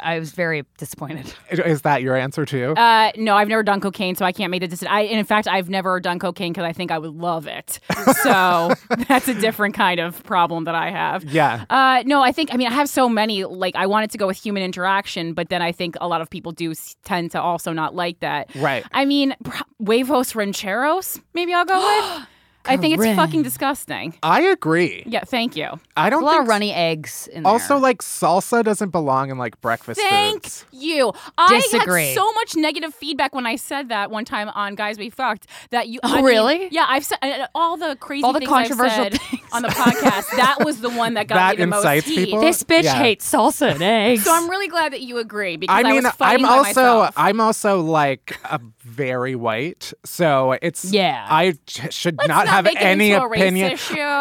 [0.02, 1.32] I was very disappointed.
[1.50, 2.74] Is that your answer too?
[2.76, 4.92] Uh, no, I've never done cocaine, so I can't make the decision.
[4.92, 7.80] I, and in fact, I've never done cocaine because I think I would love it.
[8.22, 8.72] So
[9.08, 11.24] that's a different kind of problem that I have.
[11.24, 11.64] yeah.
[11.70, 13.44] Uh, no, I think I mean I have so many.
[13.44, 16.28] Like I wanted to go with human interaction, but then I think a lot of
[16.30, 16.74] people do
[17.04, 18.54] tend to also not like that.
[18.56, 18.84] Right.
[18.92, 21.20] I mean, pr- huevos rancheros.
[21.34, 21.78] Maybe I'll go
[22.18, 22.26] with.
[22.68, 24.14] I think it's fucking disgusting.
[24.22, 25.02] I agree.
[25.06, 25.80] Yeah, thank you.
[25.96, 27.52] I don't There's a lot think of runny eggs in there.
[27.52, 30.64] Also, like salsa doesn't belong in like breakfast Thank foods.
[30.72, 31.12] you.
[31.38, 32.08] I Disagree.
[32.08, 35.46] had so much negative feedback when I said that one time on Guys We Fucked
[35.70, 36.00] that you.
[36.02, 36.68] Oh, I mean, really?
[36.70, 39.42] yeah, I've said uh, all the crazy All the things I've controversial said things.
[39.52, 40.36] on the podcast.
[40.36, 42.24] that was the one that got That me the most incites heat.
[42.26, 42.40] people?
[42.40, 42.94] this bitch Yeah.
[42.94, 44.24] hates salsa and eggs.
[44.24, 46.68] So I'm really glad that you agree because I mean, was fighting I'm by also
[46.68, 47.14] myself.
[47.16, 51.26] I'm also like a very white, so it's Yeah.
[51.28, 53.76] I ch- should Let's not not have make it any into a race opinion.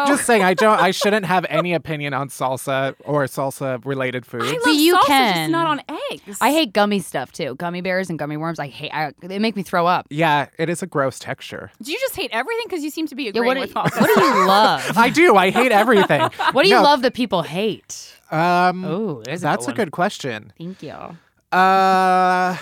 [0.06, 0.80] Just saying, I don't.
[0.80, 4.44] I shouldn't have any opinion on salsa or salsa related foods.
[4.46, 5.50] I love But you salsa, just can.
[5.50, 6.38] not on eggs.
[6.40, 7.54] I hate gummy stuff too.
[7.56, 8.58] Gummy bears and gummy worms.
[8.58, 8.90] I hate.
[8.94, 10.06] I, they make me throw up.
[10.10, 11.70] yeah, it is a gross texture.
[11.82, 13.76] Do you just hate everything because you seem to be Yeah, agreeing what, do, with
[13.76, 14.96] all what do you love?
[14.96, 15.36] I do.
[15.36, 16.20] I hate everything.
[16.52, 18.14] What do you No, love that people hate?
[18.30, 19.76] Um, Oh, there's that's a one.
[19.76, 20.52] good question.
[20.58, 20.90] Thank you.
[20.90, 22.56] Uh,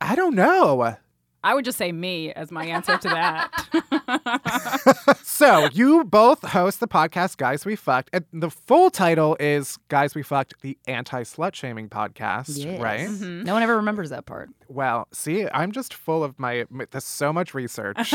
[0.00, 0.96] I don't know.
[1.42, 5.16] I would just say me as my answer to that.
[5.22, 8.10] so you both host the podcast Guys We Fucked.
[8.12, 12.80] And the full title is Guys We Fucked, the anti-slut shaming podcast, Yes.
[12.80, 13.08] right?
[13.08, 14.50] No one ever remembers that part.
[14.72, 16.64] Well, see, I'm just full of my.
[16.70, 18.12] my- There's so much research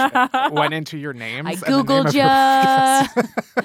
[0.52, 1.48] went into your names.
[1.48, 3.08] I and the name googled of your ya.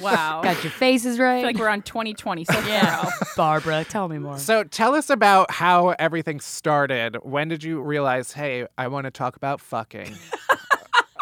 [0.05, 0.40] wow.
[0.42, 1.37] Got your faces right.
[1.37, 3.09] I feel like we're on 2020 so yeah.
[3.37, 4.38] Barbara, tell me more.
[4.38, 7.16] So tell us about how everything started.
[7.22, 10.12] When did you realize, hey, I want to talk about fucking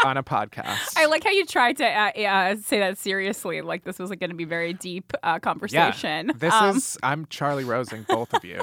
[0.05, 0.95] on a podcast?
[0.97, 4.21] I like how you tried to uh, uh, say that seriously, like this was like,
[4.21, 6.33] going to be very deep uh, yeah, conversation.
[6.35, 6.97] this Um, is.
[7.03, 8.63] I'm Charlie Rosing both of you.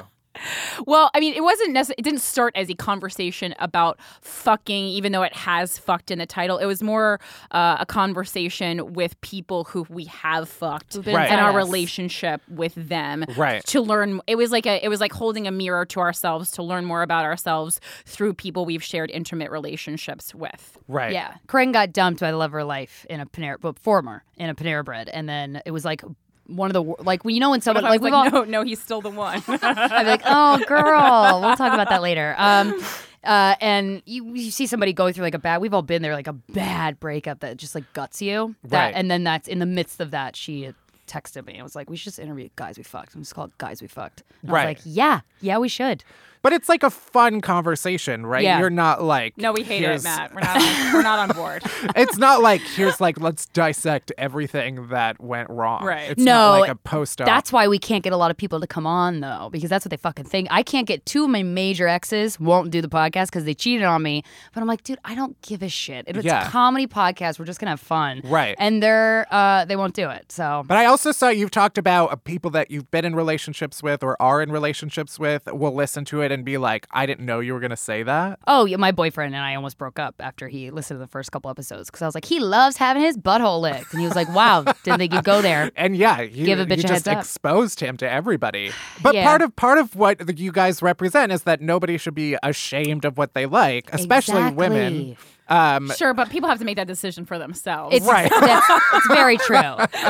[0.86, 1.96] Well, I mean, it wasn't necessarily.
[1.98, 6.26] It didn't start as a conversation about fucking, even though it has fucked in the
[6.26, 6.58] title.
[6.58, 7.20] It was more
[7.50, 11.30] uh, a conversation with people who we have fucked Who've Right.
[11.30, 13.24] and our relationship with them.
[13.36, 13.64] Right.
[13.66, 16.62] To learn, it was like a, it was like holding a mirror to ourselves to
[16.62, 20.78] learn more about ourselves through people we've shared intimate relationships with.
[20.88, 21.12] Right.
[21.12, 24.22] Yeah, Corinne got dumped by the love of her life in a Panera, but former
[24.36, 26.02] in a Panera Bread, and then it was like
[26.46, 28.44] one of the like when you know when But someone I like we've like, all
[28.44, 29.42] no, no, he's still the one.
[29.48, 32.34] i'm like, oh, girl, we'll talk about that later.
[32.38, 32.80] Um,
[33.24, 36.14] uh, and you, you see somebody go through like a bad, we've all been there,
[36.14, 38.54] like a bad breakup that just like guts you.
[38.64, 38.94] That, Right.
[38.94, 40.72] And then that's in the midst of that, she
[41.08, 41.58] texted me.
[41.58, 43.14] I was like, we should just interview guys we fucked.
[43.14, 44.22] I'm just called guys we fucked.
[44.42, 46.04] And I was like, yeah, yeah, we should.
[46.46, 48.44] But it's like a fun conversation, right?
[48.44, 48.60] Yeah.
[48.60, 50.32] You're not like no, we hate here's- it, Matt.
[50.32, 51.62] We're not, on, we're not on board.
[51.96, 55.82] it's not like here's like let's dissect everything that went wrong.
[55.84, 56.12] Right.
[56.12, 57.26] It's not No, like a post up.
[57.26, 59.84] That's why we can't get a lot of people to come on though, because that's
[59.84, 60.46] what they fucking think.
[60.52, 63.82] I can't get two of my major exes won't do the podcast because they cheated
[63.82, 64.22] on me.
[64.54, 66.04] But I'm like, dude, I don't give a shit.
[66.06, 66.46] It's Yeah.
[66.46, 67.40] a comedy podcast.
[67.40, 68.54] We're just gonna have fun, Right.
[68.60, 70.30] And they're uh, they won't do it.
[70.30, 73.82] So But I also saw you've talked about uh, people that you've been in relationships
[73.82, 77.24] with or are in relationships with will listen to it and be like, I didn't
[77.24, 78.38] know you were going to say that.
[78.46, 81.32] Oh, yeah, my boyfriend and I almost broke up after he listened to the first
[81.32, 84.14] couple episodes because I was like, he loves having his butthole licked, and he was
[84.14, 85.72] like, wow, didn't think you'd go there.
[85.76, 88.70] And yeah, you, Give a bitch you a just exposed him to everybody.
[89.02, 89.24] But Yeah.
[89.24, 93.16] part of part of what you guys represent is that nobody should be ashamed of
[93.18, 95.16] what they like, especially women.
[95.48, 95.56] Exactly.
[95.92, 97.94] Um, Sure, but people have to make that decision for themselves.
[97.96, 98.28] It's Right.
[98.40, 99.56] That's, it's very true.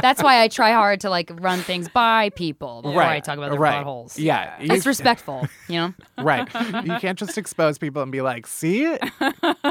[0.00, 3.50] That's why I try hard to like run things by people before I talk about
[3.50, 3.84] their right.
[3.84, 4.18] buttholes.
[4.18, 5.94] Yeah, you- it's respectful, you know.
[6.18, 6.48] right.
[6.84, 8.96] You can't just expose people and be like, "See,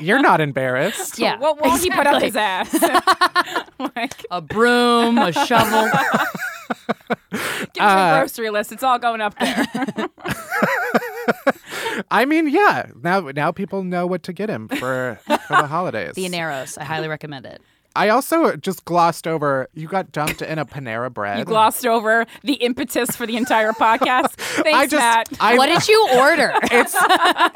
[0.01, 1.38] you're not embarrassed." Yeah.
[1.39, 2.73] What won't he put up his ass?
[3.95, 5.89] like, A broom, a shovel.
[7.32, 8.71] give me the grocery list.
[8.71, 9.65] It's all going up there.
[12.11, 12.88] I mean, yeah.
[13.01, 16.13] Now, now people know what to get him for for the holidays.
[16.15, 16.77] the Aneros.
[16.77, 17.61] I highly recommend it.
[17.95, 19.69] I also just glossed over.
[19.73, 21.39] You got dumped in a Panera Bread.
[21.39, 24.31] You glossed over the impetus for the entire podcast.
[24.38, 25.29] Thanks, I just, Matt.
[25.39, 26.53] I, what did you order?
[26.75, 26.95] It's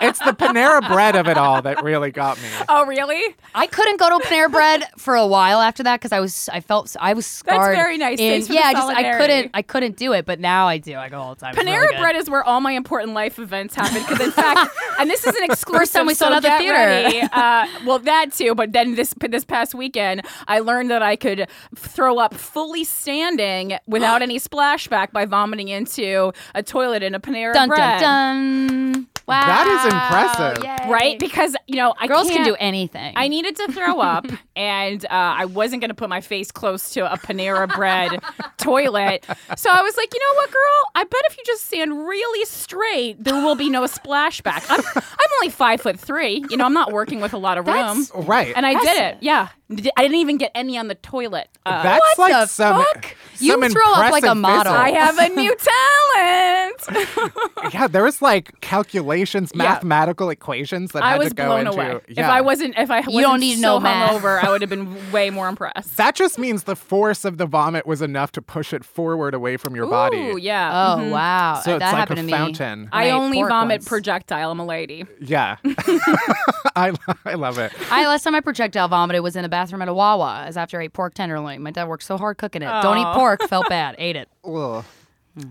[0.01, 2.47] it's the Panera Bread of it all that really got me.
[2.69, 3.35] oh, really?
[3.53, 6.61] I couldn't go to Panera Bread for a while after that because I was I
[6.61, 7.59] felt I was scarred.
[7.59, 8.19] That's very nice.
[8.19, 10.67] in- Thanks for the yeah, I just I couldn't I couldn't do it, but now
[10.67, 10.95] I do.
[10.95, 11.55] I go all the time.
[11.55, 11.97] Panera really.
[11.97, 14.01] Bread is where all my important life events happen.
[14.07, 15.79] Because in fact, and this is an exclusive.
[15.79, 16.75] First time we saw so it at the theater.
[16.75, 17.21] ready.
[17.21, 18.55] Uh, well, that too.
[18.55, 23.77] But then this this past weekend, I learned that I could throw up fully standing
[23.87, 27.99] without any splashback by vomiting into a toilet in a Panera Dun Bread.
[27.99, 29.07] dun dun.
[29.27, 29.45] Wow.
[29.45, 30.63] That is impressive.
[30.63, 30.91] Yay.
[30.91, 31.19] Right?
[31.19, 33.13] Because you know, I Girls can can't- do anything.
[33.15, 36.89] I needed to throw up, and uh, I wasn't going to put my face close
[36.93, 38.19] to a Panera Bread
[38.57, 39.25] toilet.
[39.55, 40.91] So I was like, you know what, girl?
[40.95, 44.65] I bet if you just stand really straight, there will be no splashback.
[44.67, 46.43] I'm, I'm only five foot three.
[46.49, 48.07] You know, I'm not working with a lot of room.
[48.25, 48.51] Right.
[48.55, 49.17] And I did it.
[49.21, 49.49] Yeah.
[49.71, 51.47] I didn't even get any on the toilet.
[51.65, 52.83] Uh, That's What like the some.
[52.83, 53.15] fuck?
[53.39, 54.73] You some throw up like a model.
[54.73, 55.55] I have a new
[56.15, 57.33] talent.
[57.73, 59.63] Yeah, there was like calculations, Yeah.
[59.63, 61.71] mathematical equations that I had was to go blown into.
[61.73, 61.99] away.
[62.07, 64.11] If I wasn't, if I wasn't don't need to so know math.
[64.11, 65.97] hungover, I would have been way more impressed.
[65.97, 69.57] that just means the force of the vomit was enough to push it forward away
[69.57, 70.17] from your body.
[70.17, 70.71] Ooh, yeah.
[70.97, 71.11] Oh mhm.
[71.11, 72.31] wow, So it's that like happened a to me.
[72.31, 72.79] fountain.
[72.83, 73.87] when I ate only vomit once.
[73.87, 74.49] projectile.
[74.51, 75.05] I'm a lady.
[75.21, 75.57] Yeah.
[76.75, 76.93] I,
[77.25, 77.71] I love it.
[77.91, 80.43] I last time I projectile vomited was in a bathroom at a Wawa.
[80.47, 81.61] As after I ate pork tenderloin.
[81.61, 82.67] My dad worked so hard cooking it.
[82.81, 83.41] Don't eat pork.
[83.47, 83.95] Felt bad.
[83.97, 84.29] Ate it.
[84.45, 84.83] Ugh.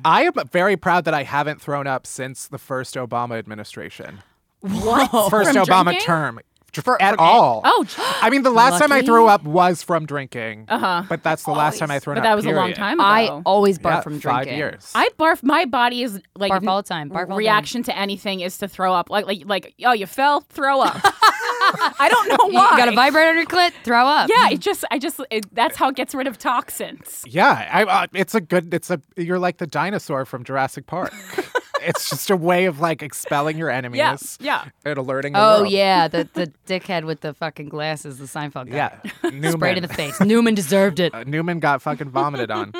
[0.04, 4.18] I am very proud that I haven't thrown up since the first Obama administration.
[4.60, 5.10] What?
[5.30, 6.06] First From Obama drinking?
[6.06, 6.40] term.
[6.82, 7.62] For- at for- all.
[7.64, 10.66] Oh, j- I mean, the last time I threw up was from drinking.
[10.68, 11.04] Uh-huh.
[11.08, 12.24] But that's the last time I thrown but up.
[12.24, 13.06] that was a long time ago.
[13.08, 14.92] I always barf Yeah, from five years.
[14.94, 15.42] I barf.
[15.42, 17.08] My body is like Barf all the time.
[17.08, 17.36] Barf all the time.
[17.38, 19.08] reaction to anything is to throw up.
[19.10, 20.96] Like like like oh, you fell, throw up.
[21.98, 22.70] I don't know why.
[22.72, 23.72] You got a vibrator on your clit?
[23.84, 24.28] Throw up.
[24.28, 27.24] Yeah, it just I just it, that's how it gets rid of toxins.
[27.26, 28.72] Yeah, I, uh, it's a good.
[28.74, 29.00] It's a.
[29.16, 31.12] You're like the dinosaur from Jurassic Park.
[31.82, 33.98] it's just a way of like expelling your enemies.
[33.98, 34.16] yeah.
[34.40, 34.64] yeah.
[34.84, 35.72] And alerting the Oh world.
[35.72, 38.76] yeah, the the dickhead with the fucking glasses, the Seinfeld guy.
[38.76, 39.10] Yeah.
[39.30, 39.52] Newman.
[39.52, 40.20] Sprayed in the face.
[40.20, 41.14] Newman deserved it.
[41.14, 42.72] Uh, Newman got fucking vomited on.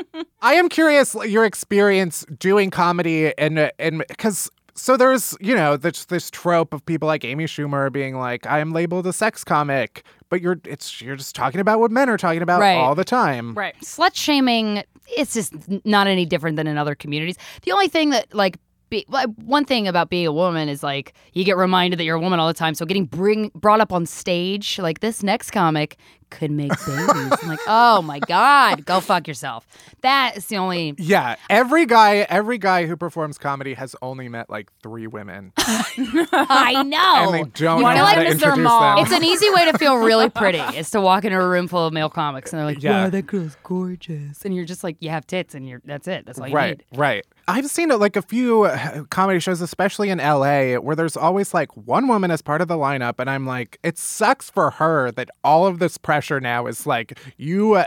[0.43, 6.05] I am curious your experience doing comedy and and because so there's you know this
[6.07, 10.05] this trope of people like Amy Schumer being like I am labeled a sex comic,
[10.31, 12.75] but you're it's you're just talking about what men are talking about Right.
[12.77, 13.55] all the time.
[13.55, 13.75] Right.
[13.83, 15.53] Slut shaming, it's just
[15.85, 17.37] not any different than in other communities.
[17.63, 18.59] The only thing that like
[18.91, 19.05] be,
[19.45, 22.41] one thing about being a woman is like you get reminded that you're a woman
[22.41, 22.75] all the time.
[22.75, 25.99] So getting bring brought up on stage like this next comic
[26.31, 27.33] could make babies.
[27.43, 29.67] I'm like, oh my god, go fuck yourself.
[30.03, 30.95] That is the only.
[30.99, 36.83] Yeah, every guy every guy who performs comedy has only met like three women, I
[36.87, 37.33] know.
[37.33, 38.31] and they don't You know feel like Mr.
[38.33, 38.97] introduce Mom.
[38.97, 39.05] them.
[39.05, 41.87] It's an easy way to feel really pretty is to walk into a room full
[41.87, 43.05] of male comics and they're like, Yeah.
[43.05, 46.27] "Wow, that girl's gorgeous," and you're just like, "You have tits," and you're that's it.
[46.27, 46.99] That's all you right, need.
[46.99, 47.27] right.
[47.51, 51.75] I've seen like a few uh, comedy shows, especially in LA, where there's always like
[51.77, 55.31] one woman as part of the lineup, and I'm like, it sucks for her that
[55.43, 57.75] all of this pressure now is like you.
[57.75, 57.85] Uh,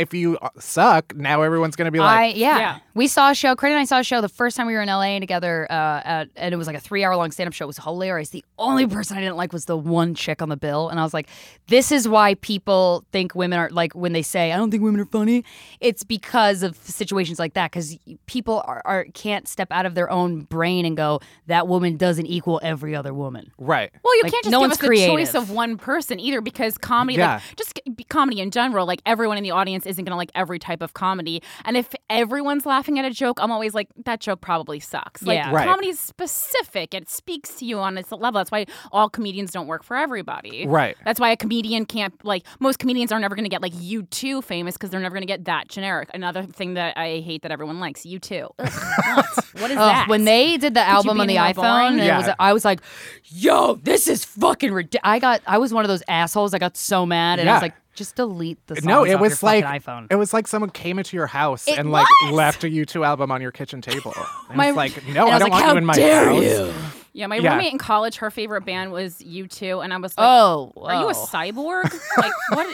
[0.00, 2.58] If you uh, suck, now everyone's gonna be I like, yeah.
[2.58, 2.78] Yeah.
[2.94, 3.54] We saw a show.
[3.54, 5.74] Credit and I saw a show the first time we were in LA together, uh,
[6.04, 7.64] at, and it was like a three hour long stand up show.
[7.64, 8.30] It was hilarious.
[8.30, 11.02] The only person I didn't like was the one chick on the bill, and I
[11.04, 11.28] was like,
[11.68, 15.00] "This is why people think women are like when they say I don't think women
[15.00, 15.44] are funny.
[15.80, 17.70] It's because of situations like that.
[17.70, 17.96] Because
[18.26, 22.26] people are, are can't step out of their own brain and go that woman doesn't
[22.26, 23.52] equal every other woman.
[23.58, 23.90] right.
[24.02, 26.40] Well, you Like, can't just no give one's us the choice of one person either,
[26.40, 27.34] because comedy, Yeah.
[27.34, 30.58] like just comedy in general, like everyone in the audience isn't going to like every
[30.58, 31.42] type of comedy.
[31.64, 35.22] And if everyone's laughing at a joke, I'm always like, that joke probably sucks.
[35.22, 35.52] Like Yeah.
[35.52, 35.66] Right.
[35.66, 38.32] comedy is specific; it speaks to you on its level.
[38.38, 40.66] That's why all comedians don't work for everybody.
[40.66, 40.96] Right.
[41.04, 44.42] That's why a comedian can't like most comedians are never going to get like U2
[44.44, 46.08] famous because they're never going to get that generic.
[46.14, 48.48] Another thing that I hate that everyone likes U2.
[48.56, 49.26] what?
[49.60, 50.06] What is Ugh, that?
[50.08, 52.00] when they did the album on the iPhone, boring?
[52.00, 52.80] and it was, I was like,
[53.24, 56.54] "Yo, this is fucking ridiculous." I got, I was one of those assholes.
[56.54, 59.42] I got so mad, and I was like, "Just delete the songs No, it was
[59.42, 62.64] your like iPhone." it was like someone came into your house It and like left
[62.64, 64.14] a U2 album on your kitchen table.
[64.48, 66.24] And My- it's like, no, and I, I don't like, want you in my dare
[66.26, 66.42] house.
[66.42, 66.72] you?"
[67.12, 67.52] Yeah, my Yeah.
[67.54, 71.08] roommate in college, her favorite band was U2, and I was like, Oh, "Are you
[71.08, 71.92] a cyborg?
[72.16, 72.68] like what?"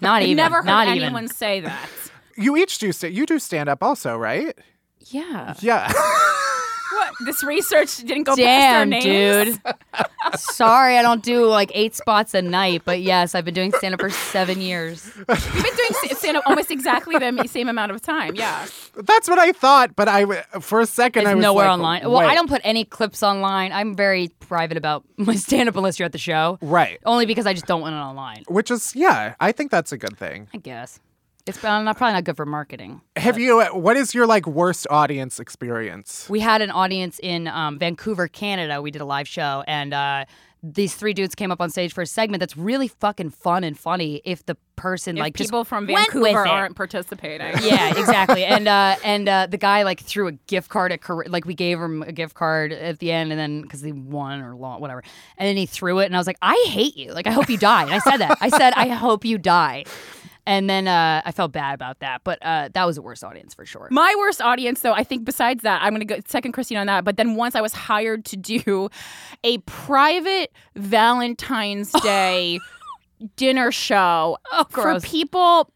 [0.00, 0.36] Not even.
[0.36, 1.28] never heard not anyone even.
[1.28, 1.88] say that.
[2.36, 4.56] You each do st- you do stand up also, right?
[5.10, 5.54] Yeah.
[5.60, 5.92] Yeah.
[6.92, 7.14] What?
[7.24, 9.58] This research didn't go past our Damn, names.
[9.58, 9.74] dude.
[10.36, 13.94] Sorry, I don't do like eight spots a night, but yes, I've been doing stand
[13.94, 15.10] up for seven years.
[15.16, 18.34] We've been doing stand up almost exactly the same amount of time.
[18.34, 18.66] Yeah.
[18.96, 22.02] That's what I thought, but I for a second It's I was nowhere like, online.
[22.10, 23.72] Well, I don't put any clips online.
[23.72, 26.58] I'm very private about my stand up unless you're at the show.
[26.60, 26.98] Right.
[27.06, 28.44] Only because I just don't want it online.
[28.48, 30.48] Which is yeah, I think that's a good thing.
[30.54, 31.00] I guess.
[31.44, 33.00] It's probably not, probably not good for marketing.
[33.16, 36.28] Have you uh, what is your like worst audience experience?
[36.30, 38.80] We had an audience in um, Vancouver, Canada.
[38.80, 40.24] We did a live show, and uh,
[40.62, 43.76] these three dudes came up on stage for a segment that's really fucking fun and
[43.76, 47.48] funny if the person If like just people from Vancouver aren't participating.
[47.64, 48.44] yeah, exactly.
[48.44, 51.54] And uh, and uh, the guy like threw a gift card at Car- like we
[51.54, 54.80] gave him a gift card at the end, and then because he won or lost,
[54.80, 55.02] whatever,
[55.38, 57.12] and then he threw it, and I was like, I hate you.
[57.12, 57.82] Like I hope you die.
[57.82, 58.38] And I said that.
[58.40, 59.84] I said I hope you die.
[60.44, 63.54] And then uh, I felt bad about that, but uh, that was the worst audience
[63.54, 63.86] for sure.
[63.92, 66.86] My worst audience, though, I think besides that, I'm going to go second Christine on
[66.88, 67.04] that.
[67.04, 68.88] But then once I was hired to do
[69.44, 72.58] a private Valentine's Day
[73.36, 75.70] dinner show Oh, for people.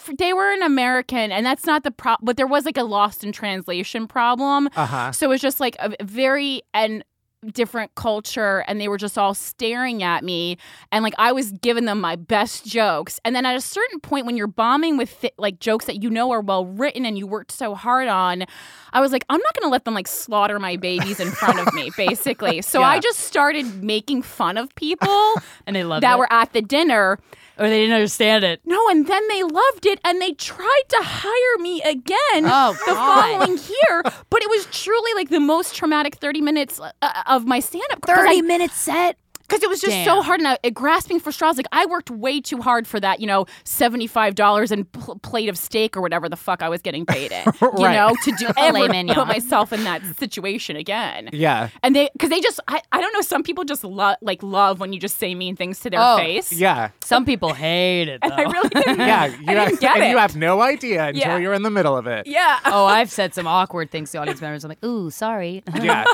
[0.00, 2.24] f- They were an American, and that's not the problem.
[2.24, 4.70] But there was like a lost in translation problem.
[4.74, 5.12] Uh huh.
[5.12, 7.04] So it was just like a very and
[7.52, 10.56] different culture and they were just all staring at me
[10.92, 13.18] and like I was giving them my best jokes.
[13.24, 16.08] And then at a certain point when you're bombing with thi- like jokes that you
[16.10, 18.44] know are well written and you worked so hard on
[18.92, 21.58] I was like I'm not going to let them like slaughter my babies in front
[21.58, 22.62] of me basically.
[22.62, 25.34] So I just started making fun of people
[25.66, 26.18] And they loved that it.
[26.18, 27.18] were at the dinner
[27.58, 28.60] or they didn't understand it.
[28.64, 32.92] no, and then they loved it and they tried to hire me again Oh, the
[32.94, 33.38] God.
[33.38, 34.02] following year.
[34.30, 36.90] But it was truly like the most traumatic 30 minutes uh,
[37.26, 38.00] of my stand up.
[38.06, 39.16] 30 minute set.
[39.52, 41.58] Because it was just so hard and I, grasping for straws.
[41.58, 45.58] Like I worked way too hard for that, you know, $75 and pl- plate of
[45.58, 47.44] steak or whatever the fuck I was getting paid in.
[47.60, 47.94] You Right.
[47.94, 49.14] know, to do ever mignon.
[49.14, 51.28] put myself in that situation again.
[51.32, 51.68] Yeah.
[51.82, 54.80] And they, because they just, I, I don't know, some people just love, like, love
[54.80, 56.16] when you just say mean things to their Oh.
[56.16, 56.50] face.
[56.52, 56.90] Yeah.
[57.02, 58.20] Some people hate it.
[58.22, 58.98] And I really didn't.
[59.00, 59.26] Yeah.
[59.26, 60.10] You I have, didn't get and it.
[60.10, 61.36] you have no idea until Yeah.
[61.38, 62.26] you're in the middle of it.
[62.26, 62.58] Yeah.
[62.64, 64.64] oh, I've said some awkward things to audience members.
[64.64, 65.62] I'm like, ooh, sorry.
[65.80, 66.04] Yeah.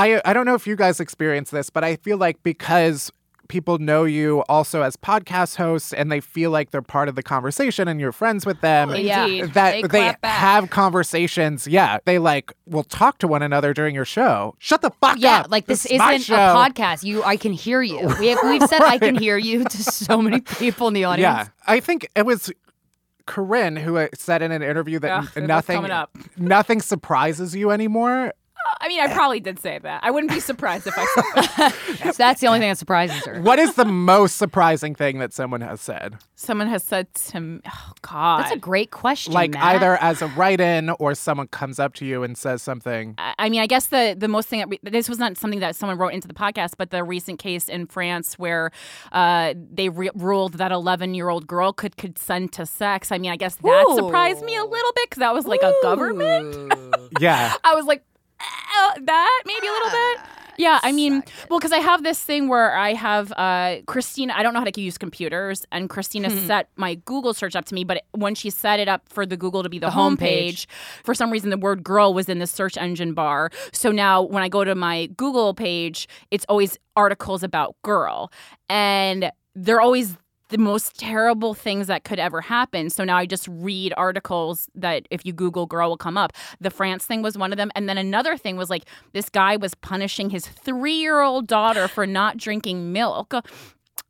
[0.00, 3.10] I I don't know if you guys experience this, but I feel like because
[3.48, 7.22] people know you also as podcast hosts and they feel like they're part of the
[7.22, 8.90] conversation and you're friends with them.
[8.94, 9.24] Yeah.
[9.26, 9.54] Indeed.
[9.54, 11.66] That They they, have conversations.
[11.66, 11.98] Yeah.
[12.04, 14.54] They like will talk to one another during your show.
[14.60, 15.46] Shut the fuck Yeah, up.
[15.46, 16.34] Yeah, like this, is my isn't show.
[16.36, 17.02] a podcast.
[17.02, 17.98] You, I can hear you.
[18.20, 21.48] We have, we've said I can hear you to so many people in the audience.
[21.48, 21.48] Yeah.
[21.66, 22.52] I think it was
[23.26, 26.16] Corinne who uh, said in an interview that Ugh, n- it was nothing up.
[26.36, 28.32] nothing surprises you anymore.
[28.80, 30.02] I mean, I probably did say that.
[30.02, 31.42] I wouldn't be surprised if I said
[32.02, 32.14] that.
[32.16, 33.40] That's the only thing that surprises her.
[33.40, 36.16] What is the most surprising thing that someone has said?
[36.34, 38.42] Someone has said to me, oh, God.
[38.42, 39.32] That's a great question.
[39.32, 39.76] Like Matt.
[39.76, 43.14] either as a write-in or someone comes up to you and says something.
[43.18, 45.60] I I mean, I guess the the most thing that re- this was not something
[45.60, 48.70] that someone wrote into the podcast, but the recent case in France where
[49.12, 53.10] uh, they re- ruled that 11 year old girl could consent to sex.
[53.10, 53.96] I mean, I guess that Ooh.
[53.96, 56.72] surprised me a little bit because that was like a government.
[57.18, 57.54] Yeah.
[57.64, 58.04] I was like,
[58.40, 60.18] uh, that maybe a little bit.
[60.58, 64.32] Yeah, I mean, well, because I have this thing where I have uh, Krystyna.
[64.32, 67.74] I don't know how to use computers, and Krystyna set my Google search up to
[67.74, 67.82] me.
[67.82, 70.66] But when she set it up for the Google to be the, The homepage, homepage.
[71.02, 73.50] for some reason the word "girl" was in the search engine bar.
[73.72, 78.30] So now when I go to my Google page, it's always articles about girl,
[78.68, 80.16] and they're always
[80.50, 82.90] the most terrible things that could ever happen.
[82.90, 86.32] So now I just read articles that if you Google girl will come up.
[86.60, 87.70] The France thing was one of them.
[87.74, 91.88] And then another thing was like this guy was punishing his three year old daughter
[91.88, 93.32] for not drinking milk.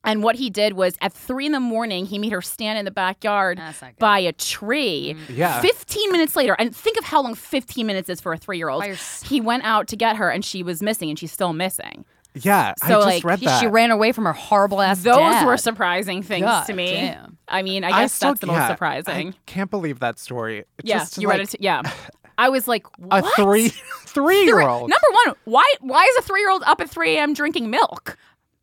[0.03, 2.86] And what he did was at three in the morning, he made her stand in
[2.86, 3.99] the backyard That's not good.
[3.99, 5.14] by a tree.
[5.28, 5.36] Mm.
[5.36, 5.61] Yeah.
[5.61, 8.70] 15 minutes later, and think of how long 15 minutes is for a three year
[8.70, 8.82] old.
[9.26, 12.07] He went out to get her and she was missing and she's still missing.
[12.35, 12.74] Yeah.
[12.83, 13.61] I So, just like, read She, that.
[13.61, 15.03] she ran away from her horrible ass.
[15.03, 15.47] Those dad.
[15.47, 16.93] were surprising things God to me.
[16.93, 17.39] damn.
[17.49, 19.31] I mean, I I guess still- that's the most surprising.
[19.31, 20.64] I can't believe that story.
[20.78, 21.51] It's yeah, you like read it.
[21.51, 21.83] T- yeah,
[22.39, 23.68] I was like, a three
[24.07, 24.89] three year old.
[24.89, 27.35] Number one, why why is a three year old up at three a.m.
[27.35, 28.16] drinking milk?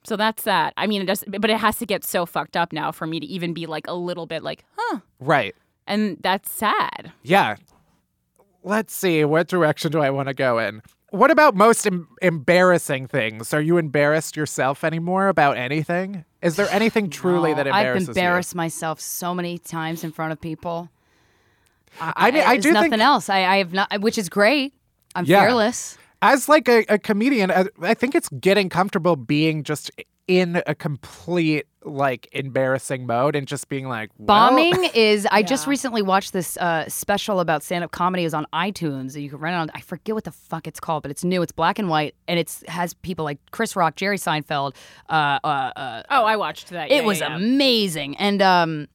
[0.04, 0.74] So that's that.
[0.78, 3.20] I mean, it does, but it has to get so fucked up now for me
[3.20, 5.00] to even be like a little bit like, huh?
[5.20, 5.54] Right.
[5.86, 7.12] And that's sad.
[7.24, 7.58] Yeah.
[8.64, 9.24] Let's see.
[9.26, 10.82] What direction do I want to go in?
[11.12, 13.54] What about most em- embarrassing things?
[13.54, 16.26] Are you embarrassed yourself anymore about anything?
[16.42, 18.12] Is there anything truly No, that embarrasses you?
[18.12, 20.90] I've embarrassed myself so many times in front of people.
[22.02, 22.12] you?
[22.16, 23.30] I mean, I There's do nothing think else.
[23.30, 24.74] I, I have not, which is great.
[25.16, 25.44] I'm Yeah.
[25.46, 25.98] fearless.
[26.22, 29.90] as like a, a comedian, I, I think it's getting comfortable being just
[30.28, 35.28] in a complete like embarrassing mode and just being like well, Bombing is.
[35.32, 38.24] I just recently watched this uh, special about stand-up comedy.
[38.24, 39.14] It was on iTunes.
[39.16, 39.72] and You can rent it on.
[39.74, 41.42] I forget what the fuck it's called, but it's new.
[41.42, 44.76] It's black and white, and it's has people like Chris Rock, Jerry Seinfeld.
[45.10, 46.92] Uh, uh, uh, Oh, I watched that.
[46.92, 47.36] it Yeah, was yeah, yeah.
[47.38, 48.88] amazing, and um,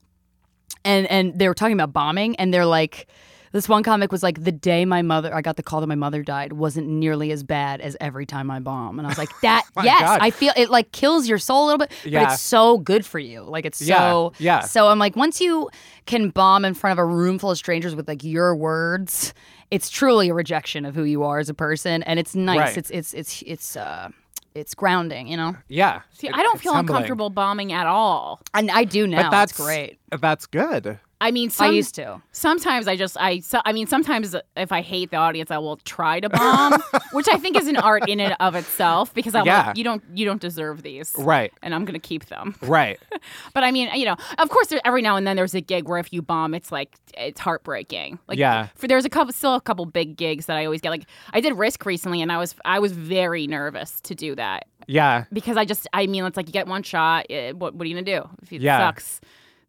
[0.84, 3.09] and and they were talking about bombing, and they're like.
[3.53, 5.94] This one comic was like, the day my mother, I got the call that my
[5.94, 8.98] mother died, wasn't nearly as bad as every time I bomb.
[8.98, 10.18] And I was like, that, yes, God.
[10.22, 12.24] I feel it like kills your soul a little bit, Yeah.
[12.24, 13.42] but it's so good for you.
[13.42, 14.61] Like it's Yeah, so, yeah.
[14.61, 15.68] So I'm like, once you
[16.07, 19.34] can bomb in front of a room full of strangers with like your words,
[19.70, 22.03] it's truly a rejection of who you are as a person.
[22.05, 22.59] And it's nice.
[22.59, 22.76] Right.
[22.78, 24.09] It's, it's, it's, it's, uh,
[24.55, 25.57] it's grounding, you know?
[25.68, 26.03] yeah.
[26.12, 26.96] See, It- I don't feel humbling.
[26.96, 28.40] uncomfortable bombing at all.
[28.53, 29.22] And I do now.
[29.22, 29.98] But that's it's great.
[30.11, 30.98] That's good.
[31.22, 32.20] I mean, I used to.
[32.32, 35.76] Sometimes I just I so, I mean sometimes if I hate the audience I will
[35.78, 39.46] try to bomb, which I think is an art in and of itself because I'm
[39.46, 39.68] Yeah.
[39.68, 41.14] like you don't you don't deserve these.
[41.16, 41.52] Right.
[41.62, 42.56] And I'm going to keep them.
[42.60, 42.98] Right.
[43.54, 45.88] But I mean, you know, of course there, every now and then there's a gig
[45.88, 48.18] where if you bomb it's like it's heartbreaking.
[48.26, 48.68] Like Yeah.
[48.74, 51.40] For there's a couple still a couple big gigs that I always get like I
[51.40, 55.24] did Risk recently and I was I was very nervous to do that Yeah.
[55.32, 57.88] because I just I mean it's like you get one shot, eh, what what are
[57.88, 58.28] you to do?
[58.42, 58.78] If it Yeah.
[58.78, 59.20] sucks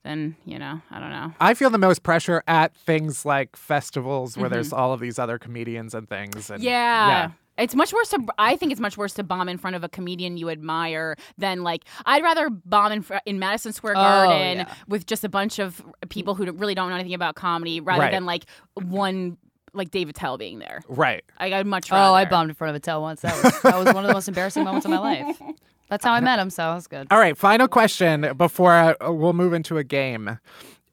[0.03, 1.33] then, you know, I don't know.
[1.39, 4.53] I feel the most pressure at things like festivals where Mm-hmm.
[4.53, 6.49] there's all of these other comedians and things.
[6.49, 7.31] And Yeah.
[7.55, 8.19] It's much worse to.
[8.39, 11.61] I think it's much worse to bomb in front of a comedian you admire than
[11.61, 11.83] like.
[12.03, 14.73] I'd rather bomb in fr- in Madison Square Oh, Garden yeah.
[14.87, 15.79] with just a bunch of
[16.09, 18.11] people who really don't know anything about comedy, rather Right.
[18.11, 19.37] than like one
[19.75, 20.81] like Dave Attell being there.
[20.87, 21.23] Right.
[21.37, 22.09] I, I'd much rather.
[22.09, 23.21] Oh, I bombed in front of Attell once.
[23.21, 25.39] That was, that was one of the most embarrassing moments of my life.
[25.89, 27.07] That's how I met him, so was good.
[27.11, 27.37] All right.
[27.37, 30.39] Final question before uh, we'll move into a game.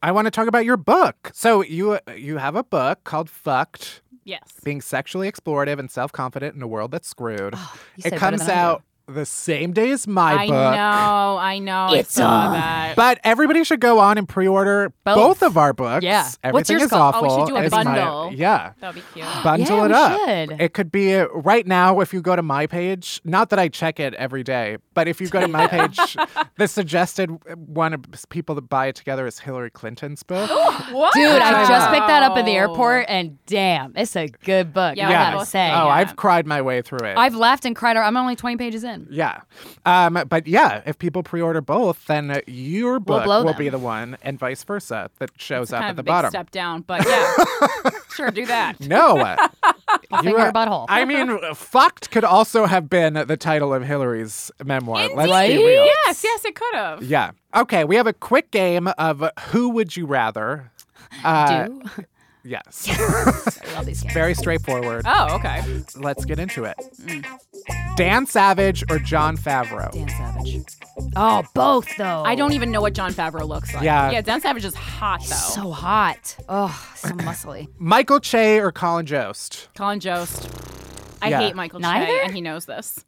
[0.03, 1.31] I want to talk about your book.
[1.33, 4.53] So you you have a book called "Fucked." Yes.
[4.63, 7.55] being sexually explorative and self-confident in a world that's screwed.
[7.57, 8.83] Oh, it say it better comes I out
[9.13, 10.73] the same day as my I book.
[10.75, 11.37] know.
[11.39, 11.93] I know.
[11.93, 12.53] It's I saw on.
[12.53, 12.95] that.
[12.95, 15.43] But everybody should go on and pre-order both, Both.
[15.43, 16.03] of our books.
[16.03, 16.29] Yeah.
[16.43, 17.15] Everything What's yours is called?
[17.15, 17.31] awful.
[17.31, 18.33] Oh, we should do a is my- bundle.
[18.33, 18.73] yeah.
[18.79, 19.25] That'd be cute.
[19.43, 20.19] Bundle Yeah, it we up.
[20.49, 20.61] should.
[20.61, 23.21] It could be uh, right now if you go to my page.
[23.23, 25.99] Not that I check it every day, but if you go to my page,
[26.57, 30.49] the suggested one of people that buy it together is Hillary Clinton's book.
[30.91, 31.13] What?
[31.13, 34.97] Dude, I just picked that up in the airport, and damn, it's a good book.
[34.97, 35.67] Yeah, I we gotta say.
[35.69, 35.85] Oh, Yeah.
[35.85, 37.17] I've cried my way through it.
[37.17, 37.95] I've laughed and cried.
[37.97, 39.00] I'm only 20 pages in.
[39.05, 39.07] One.
[39.11, 39.41] Yeah.
[39.85, 43.57] Um, but yeah, if people pre-order both, then your book blow will them.
[43.59, 46.29] be the one, and vice versa, that shows up kind at the bottom.
[46.31, 47.33] step down, but yeah,
[48.15, 48.79] sure, do that.
[48.79, 49.17] No.
[49.17, 50.85] you finger are- your butthole.
[50.89, 55.09] I mean, fucked could also have been the title of Hillary's memoir.
[55.15, 55.85] Let's be real.
[56.05, 57.03] Yes, yes, it could have.
[57.03, 57.31] Yeah.
[57.55, 60.71] Okay, we have a quick game of who would you rather.
[61.25, 61.81] Uh, Do
[62.43, 62.87] Yes.
[62.89, 64.13] I love these games.
[64.13, 65.03] Very straightforward.
[65.05, 65.61] Oh, okay.
[65.95, 66.75] Let's get into it.
[67.01, 67.25] Mm.
[67.95, 69.91] Dan Savage or Jon Favreau?
[69.91, 70.63] Dan Savage.
[71.15, 72.23] Oh, both though.
[72.23, 73.83] I don't even know what Jon Favreau looks like.
[73.83, 74.11] Yeah.
[74.11, 75.35] Yeah, Dan Savage is hot though.
[75.35, 76.35] So hot.
[76.49, 77.67] Oh, so muscly.
[77.77, 79.69] Michael Che or Colin Jost?
[79.75, 80.49] Colin Jost.
[81.21, 81.39] I Yeah.
[81.41, 82.05] hate Michael Neither?
[82.07, 83.05] Che, and he knows this.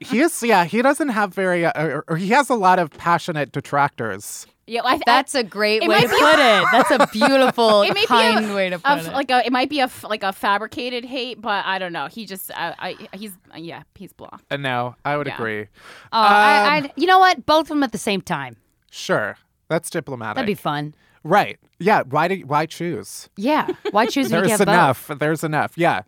[0.00, 2.90] He is, yeah, he doesn't have very, uh, or, or he has a lot of
[2.90, 4.46] passionate detractors.
[4.68, 6.64] Yeah, I, That's a great way to be- put it.
[6.72, 9.12] That's a beautiful, It may be kind a- way to put f- it.
[9.12, 12.06] like a, it might be a like a fabricated hate, but I don't know.
[12.08, 14.44] He just, uh, I, he's, yeah, he's blocked.
[14.50, 15.34] Uh, no, I would Yeah.
[15.36, 15.66] agree.
[16.12, 17.46] oh, um, I, you know what?
[17.46, 18.56] Both of them at the same time.
[18.90, 19.36] Sure,
[19.68, 20.34] that's diplomatic.
[20.36, 20.94] That'd be fun.
[21.22, 21.58] right.
[21.78, 22.02] Yeah.
[22.08, 23.28] Why do why choose?
[23.36, 23.68] Yeah.
[23.90, 25.10] Why choose when you There's can have enough.
[25.18, 25.76] There's enough.
[25.76, 26.02] Yeah.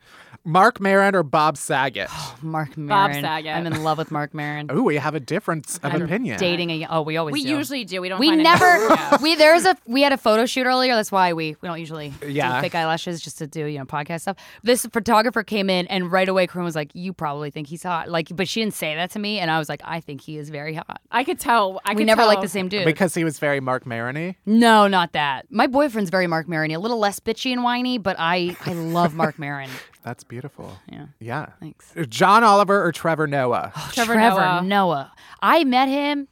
[0.44, 2.08] Marc Maron or Bob Saget?
[2.08, 2.42] both?
[2.42, 3.22] Mark Bob Maron.
[3.22, 3.54] Saget.
[3.54, 4.70] I'm in love with Marc Maron.
[4.72, 6.38] Ooh, we have a difference of I'm opinion.
[6.38, 7.50] Dating a oh, we always We do.
[7.50, 8.00] usually do.
[8.00, 8.18] We don't.
[8.18, 9.16] we find never Any- yeah.
[9.22, 10.94] we there's a we had a photo shoot earlier.
[10.94, 12.56] That's why we we don't usually Yeah.
[12.56, 14.36] do fake eyelashes just to do you know podcast stuff.
[14.62, 18.08] This photographer came in and right away Corinne was like, "You probably think he's hot,"
[18.08, 20.38] like, but she didn't say that to me, and I was like, "I think he
[20.38, 21.80] is very hot." I could tell.
[21.84, 22.84] I we could never like the same dude.
[22.84, 24.08] Because he was very Marc Maron
[24.46, 25.46] no, not that.
[25.50, 29.14] My boyfriend's very Marc Maron, a little less bitchy and whiny, but I I love
[29.14, 29.68] Marc Maron.
[30.02, 30.78] That's beautiful.
[30.90, 31.06] Yeah.
[31.20, 31.46] Yeah.
[31.60, 31.92] Thanks.
[32.08, 33.72] John Oliver or Trevor Noah?
[33.76, 34.62] Oh, Trevor Noah.
[34.64, 35.12] Noah.
[35.42, 36.28] I met him.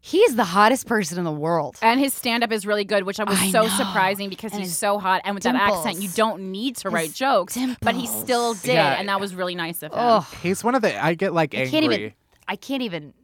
[0.00, 1.76] He's the hottest person in the world.
[1.80, 3.68] And his stand up is really good, which I was I so know.
[3.68, 5.22] surprising because And he's so hot.
[5.24, 7.56] And with that accent, you don't need to write His jokes.
[7.80, 8.74] But he still did.
[8.74, 8.96] Yeah.
[8.98, 9.98] And that was really nice of him.
[10.00, 11.02] Oh, He's one of the.
[11.02, 11.70] I get like I angry.
[11.70, 12.12] can't even.
[12.46, 13.14] I can't even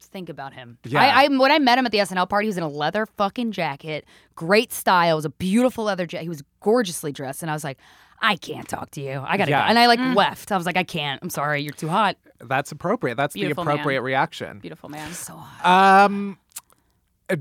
[0.00, 0.78] think about him.
[0.84, 1.00] Yeah.
[1.02, 3.06] I, I when I met him at the SNL party, he was in a leather
[3.06, 5.14] fucking jacket, great style.
[5.14, 6.24] It was a beautiful leather jacket.
[6.24, 7.78] He was gorgeously dressed, and I was like,
[8.20, 9.22] I can't talk to you.
[9.26, 9.64] I gotta Yeah.
[9.64, 9.68] go.
[9.70, 10.52] And I like left.
[10.52, 11.20] I was like, I can't.
[11.22, 11.60] I'm sorry.
[11.62, 12.16] You're too hot.
[12.40, 13.16] That's appropriate.
[13.16, 13.74] That's Beautiful the man.
[13.76, 14.58] appropriate reaction.
[14.60, 15.12] Beautiful man.
[15.12, 16.04] So hot.
[16.10, 16.38] Um,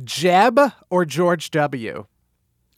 [0.04, 2.06] Jeb or George W.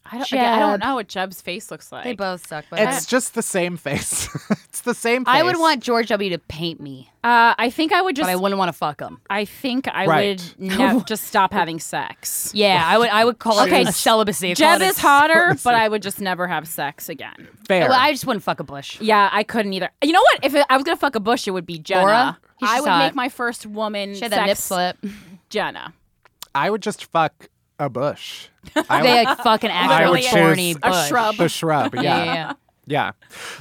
[0.06, 2.04] I don't, again, I don't know what Jeb's face looks like.
[2.04, 2.66] They both suck.
[2.70, 4.28] But It's just the same face.
[4.52, 5.34] it's the same face.
[5.34, 6.30] I, I would want George W.
[6.30, 8.28] to paint me, Uh, I think I would just.
[8.28, 9.20] but I wouldn't want to fuck him.
[9.30, 10.54] I think I Right.
[10.60, 12.52] would ne- just stop having sex.
[12.54, 13.10] Yeah, I would.
[13.10, 14.52] I would call Okay, it a celibacy.
[14.52, 15.62] I'd call Jeb it a is hotter, celibacy.
[15.64, 17.48] but I would just never have sex again.
[17.68, 17.90] fair.
[17.90, 19.02] Well, I just wouldn't fuck a bush.
[19.02, 19.90] Yeah, I couldn't either.
[20.04, 20.46] You know what?
[20.46, 22.02] If it, I was gonna fuck a bush, it would be Jenna.
[22.04, 22.38] Laura?
[22.60, 23.00] He's I would hot.
[23.08, 24.64] make my first woman She had that nip sex
[25.02, 25.14] slip.
[25.50, 25.94] Jenna.
[26.54, 27.50] I would just fuck
[27.80, 28.48] a bush.
[28.90, 31.36] I They would, like fucking I actual would thorny choose a shrub.
[31.38, 31.96] the shrub.
[31.96, 32.02] Yeah.
[32.02, 32.54] Yeah,
[32.88, 33.12] yeah,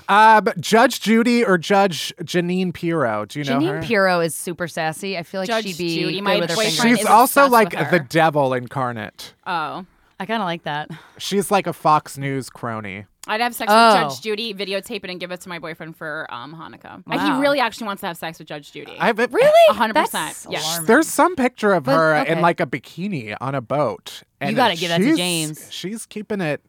[0.09, 0.37] Yeah.
[0.37, 3.25] Um, Judge Judy or Judge Jeanine Pirro?
[3.27, 3.83] Do you know Jeanine her?
[3.83, 5.17] Pirro is super sassy.
[5.19, 6.63] I feel like Judge she'd be Judy, good my with her.
[6.65, 9.35] She's also like the devil incarnate.
[9.47, 9.87] Oh.
[10.21, 10.91] I kind of like that.
[11.19, 13.07] She's like a Fox News crony.
[13.27, 14.05] I'd have sex Oh.
[14.05, 17.03] with Judge Judy, videotape it, and give it to my boyfriend for um, Hanukkah.
[17.07, 17.37] And Wow.
[17.37, 18.97] he really actually wants to have sex with Judge Judy.
[18.99, 19.51] I really.
[19.71, 20.13] Hundred percent.
[20.35, 20.61] That's Yeah.
[20.61, 20.87] alarming.
[20.87, 22.33] There's some picture of But- her okay.
[22.33, 24.23] in like a bikini on a boat.
[24.41, 25.73] And You gotta give that to she's- James.
[25.73, 26.63] She's keeping it.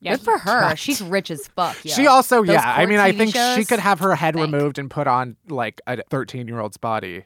[0.00, 0.12] Yeah.
[0.12, 0.74] Good for her.
[0.76, 1.84] She's rich as fuck.
[1.84, 1.92] yo.
[1.94, 2.62] She also, Those yeah.
[2.72, 3.66] I court mean, I TV think she shows?
[3.68, 7.24] could have her head removed and put on like a 13 year old's body.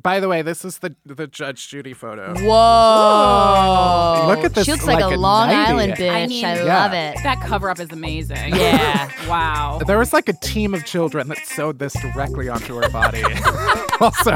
[0.00, 2.32] By the way, this is the the Judge Judy photo.
[2.34, 4.24] Whoa!
[4.28, 5.72] Look at this, She looks like, like a a Long 90.
[5.72, 6.44] Island bitch.
[6.44, 6.78] I I, Yeah.
[6.82, 7.16] love it.
[7.24, 8.54] That cover up is amazing.
[8.54, 9.10] Yeah.
[9.28, 9.80] wow.
[9.84, 13.22] There was like a team of children that sewed this directly onto her body.
[14.00, 14.32] also,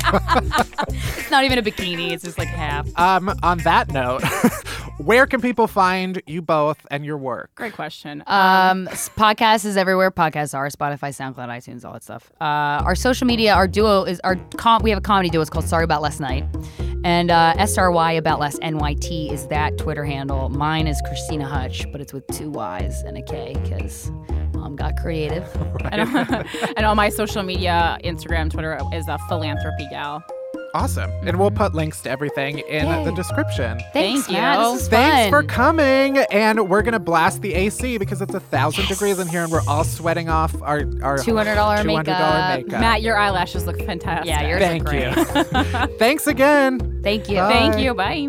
[0.88, 2.10] It's not even a bikini.
[2.10, 2.88] It's just like half.
[2.98, 4.22] um, on that note,
[4.98, 7.50] where can people find you both and your work?
[7.54, 8.22] Great question.
[8.26, 8.86] Um,
[9.16, 10.10] podcast is everywhere.
[10.10, 12.30] Podcasts are Spotify, SoundCloud, iTunes, all that stuff.
[12.40, 15.40] Uh, our social media, our duo is our com- we have a comedy duo.
[15.40, 16.44] It's called Sorry About Last Night,
[17.04, 20.48] and uh, SRY About Last NYT is that Twitter handle.
[20.48, 24.10] Mine is Krystyna Hutch, but it's with two Y's and a K because
[24.54, 25.44] mom got creative.
[25.90, 26.00] and,
[26.76, 30.22] and on my social media, Instagram, Twitter, is a philanthropy gal.
[30.74, 31.10] Awesome.
[31.24, 33.04] And we'll put links to everything in Yay.
[33.04, 33.78] the description.
[33.92, 34.58] Thanks, Thank Matt.
[34.58, 34.72] you.
[34.72, 38.88] This is Thanks for coming, and we're gonna blast the AC because it's a thousand
[38.88, 42.58] degrees in here, and we're all sweating off our our $200 $200 makeup.
[42.58, 42.80] makeup.
[42.80, 44.26] Matt, your eyelashes look fantastic.
[44.26, 45.16] Yeah, yours Thank are great.
[45.90, 45.96] you.
[45.98, 47.00] Thanks again.
[47.04, 47.36] Thank you.
[47.36, 47.52] Bye.
[47.52, 47.94] Thank you.
[47.94, 48.28] Bye.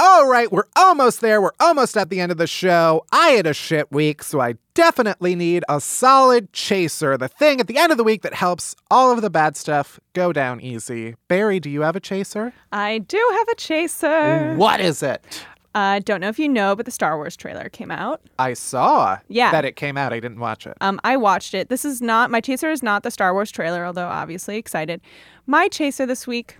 [0.00, 1.40] All right, we're almost there.
[1.40, 3.04] We're almost at the end of the show.
[3.12, 7.16] I had a shit week, so I definitely need a solid chaser.
[7.16, 10.00] The thing at the end of the week that helps all of the bad stuff
[10.12, 11.14] go down easy.
[11.28, 12.52] Barry, do you have a chaser?
[12.72, 14.54] I do have a chaser.
[14.56, 15.46] What is it?
[15.76, 18.20] Uh, don't know if you know, but the Star Wars trailer came out.
[18.38, 19.50] I saw Yeah.
[19.52, 20.12] that it came out.
[20.12, 20.76] I didn't watch it.
[20.80, 21.68] Um, I watched it.
[21.68, 25.00] This is not my chaser is not the Star Wars trailer, although obviously excited.
[25.46, 26.58] My chaser this week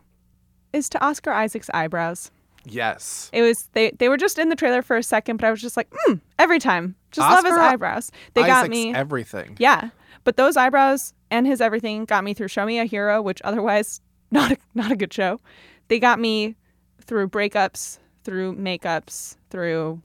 [0.73, 2.31] is to Oscar Isaac's eyebrows.
[2.65, 3.31] Yes.
[3.33, 5.61] It was they they were just in the trailer for a second, but I was
[5.61, 8.11] just like, mm, every time, just love his eyebrows.
[8.35, 8.95] They got me.
[8.95, 9.57] everything.
[9.59, 9.91] Yeah,
[10.25, 14.01] but those eyebrows and his everything got me through Show Me a Hero, which otherwise
[14.31, 15.41] not a, not a good show.
[15.89, 16.57] They got me
[17.03, 20.03] through breakups, through makeups, through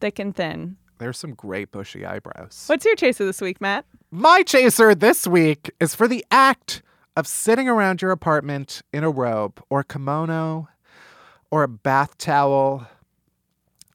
[0.00, 0.76] thick and thin.
[0.98, 2.64] There's some great bushy eyebrows.
[2.66, 3.84] What's your chaser this week, Matt?
[4.10, 6.82] My chaser this week is for the act
[7.16, 10.68] of sitting around your apartment in a robe or kimono
[11.54, 12.84] or a bath towel.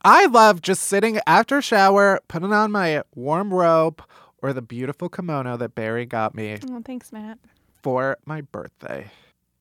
[0.05, 4.01] I love just sitting after a shower, putting on my warm robe
[4.41, 7.38] or the beautiful kimono that Barry got me Oh, thanks, Matt.
[7.84, 9.12] for my birthday.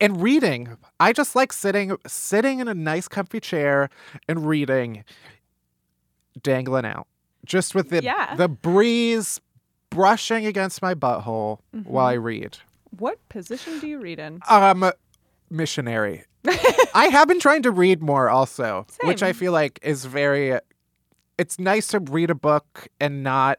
[0.00, 3.90] And reading, I just like sitting sitting in a nice comfy chair
[4.28, 5.02] and reading
[6.40, 7.08] dangling out.
[7.44, 8.36] Just with the Yeah.
[8.36, 9.40] the breeze
[9.90, 12.58] brushing against my butthole while I read.
[12.96, 14.38] What position do you read in?
[14.48, 14.88] Um
[15.50, 16.24] missionary.
[16.94, 20.58] I have been trying to read more also, which I feel like is very
[21.36, 23.58] it's nice to read a book and not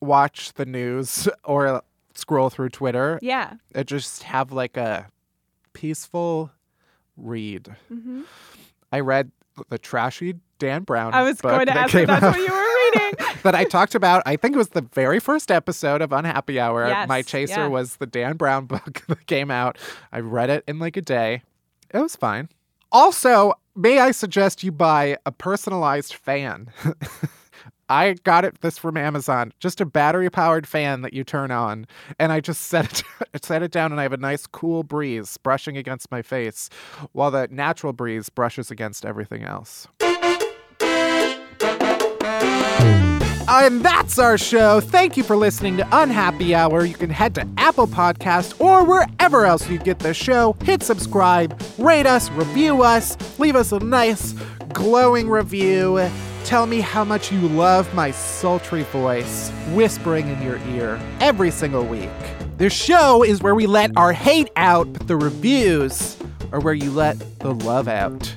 [0.00, 1.82] watch the news or
[2.14, 3.54] scroll through Twitter Yeah.
[3.74, 5.06] and just have like a
[5.72, 6.50] peaceful
[7.16, 7.74] read.
[7.88, 8.22] hmm
[8.92, 9.30] I read
[9.68, 11.12] the trashy Dan Brown.
[11.14, 12.67] I was going to ask if that's out- what you were
[13.42, 14.22] that I talked about.
[14.26, 16.88] I think it was the very first episode of Unhappy Hour.
[16.88, 17.66] Yes, My chaser yeah.
[17.66, 19.78] was the Dan Brown book that came out.
[20.12, 21.42] I read it in like a day.
[21.90, 22.48] It was fine.
[22.90, 26.70] Also, may I suggest you buy a personalized fan?
[27.90, 29.52] I got it this from Amazon.
[29.60, 31.86] Just a battery powered fan that you turn on,
[32.18, 35.36] and I just set it set it down, and I have a nice cool breeze
[35.38, 36.68] brushing against my face,
[37.12, 39.88] while the natural breeze brushes against everything else.
[43.68, 44.80] And that's our show.
[44.80, 46.86] Thank you for listening to Unhappy Hour.
[46.86, 50.56] You can head to Apple Podcast or wherever else you get the show.
[50.62, 54.34] Hit subscribe, rate us, review us, leave us a nice
[54.72, 56.08] glowing review.
[56.44, 61.84] Tell me how much you love my sultry voice whispering in your ear every single
[61.84, 62.08] week.
[62.56, 66.16] The show is where we let our hate out, but the reviews
[66.52, 68.34] are where you let the love out.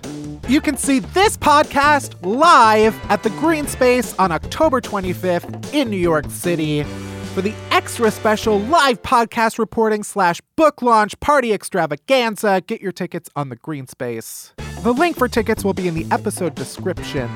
[0.48, 5.98] You can see this podcast live at the Greene Space on October 25th in New
[5.98, 6.84] York City.
[7.34, 13.30] For the extra special live podcast reporting slash book launch party extravaganza, get your tickets
[13.36, 14.52] on the Greene Space.
[14.84, 17.30] The link for tickets will be in the episode description.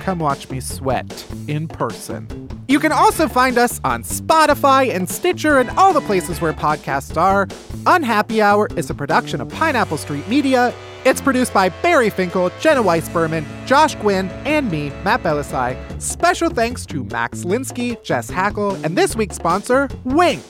[0.00, 2.48] Come watch me sweat in person.
[2.68, 7.16] You can also find us on Spotify and Stitcher and all the places where podcasts
[7.18, 7.46] are.
[7.84, 10.72] Unhappy Hour is a production of Pineapple Street Media.
[11.04, 15.76] It's produced by Barry Finkel, Jenna Weiss Berman, Josh Gwynn, and me, Matt Bellassai.
[16.00, 20.42] Special thanks to Max Linsky, Jess Hackle, and this week's sponsor, Winc.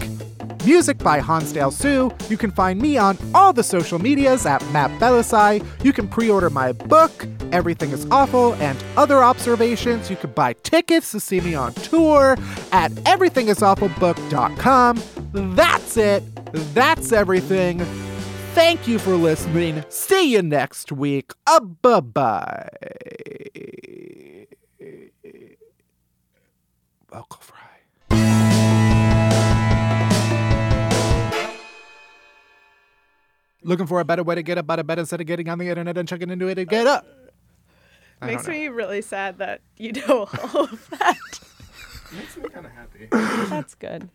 [0.65, 2.13] Music by Hansdale Hsu.
[2.29, 5.67] You can find me on all the social medias at Matt Bellassai.
[5.83, 10.09] You can pre-order my book, Everything is Awful, and other observations.
[10.09, 12.37] You can buy tickets to see me on tour
[12.71, 15.03] at everythingisawfulbook.com.
[15.33, 16.23] That's it.
[16.75, 17.85] That's everything.
[18.55, 19.85] Thank you for listening.
[19.89, 21.33] See you next week.
[21.45, 22.69] Uh, bye bye.
[27.11, 27.59] Vocal fry.
[33.63, 35.59] Looking for a better way to get up out of bed instead of getting on
[35.59, 37.05] the internet and checking into it to get up.
[38.21, 41.41] I Makes me really sad that you know all of that.
[42.13, 43.09] Makes me kind of happy.
[43.51, 44.11] That's good.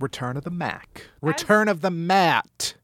[0.00, 1.04] Return of the Mac.
[1.20, 2.74] Return of the Mat.